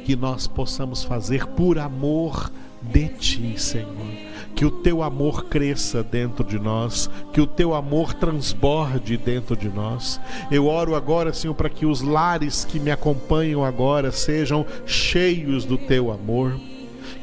que 0.04 0.14
nós 0.14 0.46
possamos 0.46 1.02
fazer 1.02 1.46
por 1.46 1.78
amor 1.78 2.52
de 2.90 3.08
ti, 3.08 3.60
Senhor. 3.60 4.26
Que 4.54 4.64
o 4.64 4.70
teu 4.70 5.02
amor 5.02 5.44
cresça 5.44 6.02
dentro 6.02 6.42
de 6.42 6.58
nós, 6.58 7.10
que 7.32 7.40
o 7.40 7.46
teu 7.46 7.74
amor 7.74 8.14
transborde 8.14 9.16
dentro 9.18 9.54
de 9.54 9.68
nós. 9.68 10.18
Eu 10.50 10.66
oro 10.66 10.94
agora, 10.94 11.32
Senhor, 11.32 11.54
para 11.54 11.68
que 11.68 11.84
os 11.84 12.00
lares 12.00 12.64
que 12.64 12.80
me 12.80 12.90
acompanham 12.90 13.62
agora 13.62 14.10
sejam 14.10 14.64
cheios 14.86 15.66
do 15.66 15.76
teu 15.76 16.10
amor. 16.10 16.58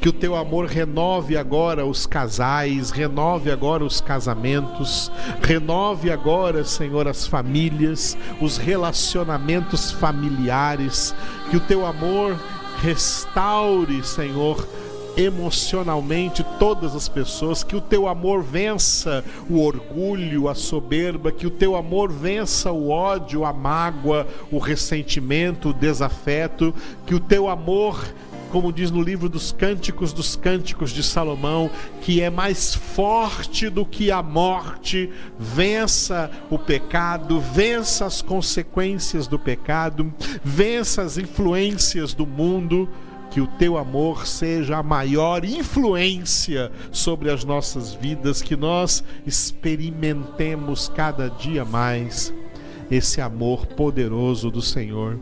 Que 0.00 0.08
o 0.08 0.12
teu 0.12 0.36
amor 0.36 0.66
renove 0.66 1.36
agora 1.36 1.86
os 1.86 2.06
casais, 2.06 2.90
renove 2.90 3.50
agora 3.50 3.82
os 3.82 4.00
casamentos, 4.00 5.10
renove 5.42 6.10
agora, 6.10 6.62
Senhor, 6.62 7.08
as 7.08 7.26
famílias, 7.26 8.16
os 8.40 8.58
relacionamentos 8.58 9.90
familiares. 9.90 11.14
Que 11.50 11.56
o 11.56 11.60
teu 11.60 11.86
amor 11.86 12.36
restaure, 12.82 14.04
Senhor, 14.04 14.68
emocionalmente 15.16 16.44
todas 16.58 16.94
as 16.94 17.08
pessoas, 17.08 17.62
que 17.62 17.76
o 17.76 17.80
teu 17.80 18.08
amor 18.08 18.42
vença 18.42 19.24
o 19.48 19.60
orgulho, 19.60 20.48
a 20.48 20.54
soberba, 20.54 21.30
que 21.30 21.46
o 21.46 21.50
teu 21.50 21.76
amor 21.76 22.10
vença 22.10 22.72
o 22.72 22.90
ódio, 22.90 23.44
a 23.44 23.52
mágoa, 23.52 24.26
o 24.50 24.58
ressentimento, 24.58 25.70
o 25.70 25.74
desafeto, 25.74 26.74
que 27.06 27.14
o 27.14 27.20
teu 27.20 27.48
amor 27.48 28.04
como 28.54 28.72
diz 28.72 28.88
no 28.88 29.02
livro 29.02 29.28
dos 29.28 29.50
Cânticos 29.50 30.12
dos 30.12 30.36
Cânticos 30.36 30.92
de 30.92 31.02
Salomão, 31.02 31.68
que 32.00 32.20
é 32.20 32.30
mais 32.30 32.72
forte 32.72 33.68
do 33.68 33.84
que 33.84 34.12
a 34.12 34.22
morte, 34.22 35.10
vença 35.36 36.30
o 36.48 36.56
pecado, 36.56 37.40
vença 37.40 38.06
as 38.06 38.22
consequências 38.22 39.26
do 39.26 39.40
pecado, 39.40 40.14
vença 40.44 41.02
as 41.02 41.18
influências 41.18 42.14
do 42.14 42.24
mundo 42.24 42.88
que 43.34 43.40
o 43.40 43.48
teu 43.48 43.76
amor 43.76 44.28
seja 44.28 44.76
a 44.76 44.82
maior 44.82 45.44
influência 45.44 46.70
sobre 46.92 47.32
as 47.32 47.42
nossas 47.42 47.92
vidas, 47.92 48.40
que 48.40 48.54
nós 48.54 49.02
experimentemos 49.26 50.88
cada 50.94 51.28
dia 51.28 51.64
mais 51.64 52.32
esse 52.88 53.20
amor 53.20 53.66
poderoso 53.66 54.52
do 54.52 54.62
Senhor 54.62 55.18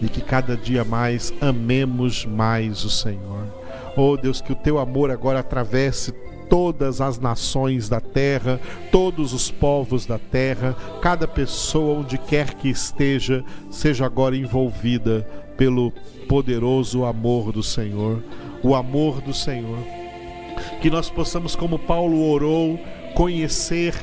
e 0.00 0.08
que 0.08 0.20
cada 0.20 0.56
dia 0.56 0.84
mais 0.84 1.34
amemos 1.40 2.24
mais 2.24 2.84
o 2.84 2.90
Senhor. 2.90 3.52
Oh 3.96 4.16
Deus, 4.16 4.40
que 4.40 4.52
o 4.52 4.56
teu 4.56 4.78
amor 4.78 5.10
agora 5.10 5.40
atravesse 5.40 6.12
todas 6.48 7.00
as 7.00 7.18
nações 7.18 7.88
da 7.88 8.00
terra, 8.00 8.60
todos 8.92 9.32
os 9.32 9.50
povos 9.50 10.06
da 10.06 10.20
terra, 10.20 10.76
cada 11.02 11.26
pessoa 11.26 11.98
onde 11.98 12.16
quer 12.16 12.54
que 12.54 12.68
esteja, 12.68 13.44
seja 13.72 14.06
agora 14.06 14.36
envolvida 14.36 15.26
pelo 15.56 15.92
poderoso 16.28 17.04
amor 17.04 17.52
do 17.52 17.62
Senhor, 17.62 18.22
o 18.62 18.74
amor 18.74 19.20
do 19.20 19.32
Senhor. 19.32 19.78
Que 20.80 20.90
nós 20.90 21.10
possamos, 21.10 21.54
como 21.54 21.78
Paulo 21.78 22.30
orou, 22.30 22.78
conhecer 23.14 23.94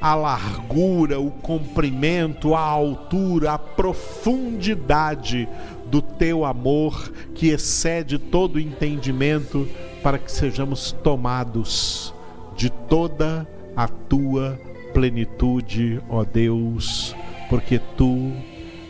a 0.00 0.14
largura, 0.14 1.20
o 1.20 1.30
comprimento, 1.30 2.54
a 2.54 2.60
altura, 2.60 3.52
a 3.52 3.58
profundidade 3.58 5.48
do 5.86 6.02
teu 6.02 6.44
amor 6.44 7.12
que 7.34 7.48
excede 7.48 8.18
todo 8.18 8.58
entendimento, 8.58 9.68
para 10.02 10.18
que 10.18 10.32
sejamos 10.32 10.90
tomados 11.04 12.12
de 12.56 12.68
toda 12.68 13.46
a 13.76 13.86
tua 13.86 14.58
plenitude, 14.92 16.00
ó 16.08 16.24
Deus, 16.24 17.14
porque 17.48 17.78
tu 17.96 18.32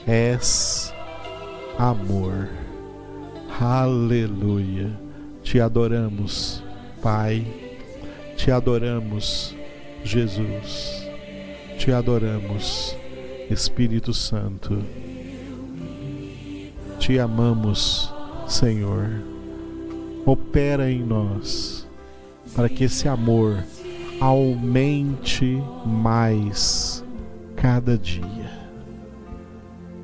és 0.06 0.91
amor. 1.82 2.48
Aleluia. 3.60 4.90
Te 5.42 5.60
adoramos, 5.60 6.62
Pai. 7.02 7.44
Te 8.36 8.52
adoramos, 8.52 9.56
Jesus. 10.04 11.08
Te 11.76 11.92
adoramos, 11.92 12.96
Espírito 13.50 14.14
Santo. 14.14 14.78
Te 17.00 17.18
amamos, 17.18 18.14
Senhor. 18.46 19.10
Opera 20.24 20.88
em 20.88 21.02
nós 21.02 21.88
para 22.54 22.68
que 22.68 22.84
esse 22.84 23.08
amor 23.08 23.64
aumente 24.20 25.60
mais 25.84 27.04
cada 27.56 27.98
dia. 27.98 28.52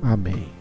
Amém. 0.01 0.58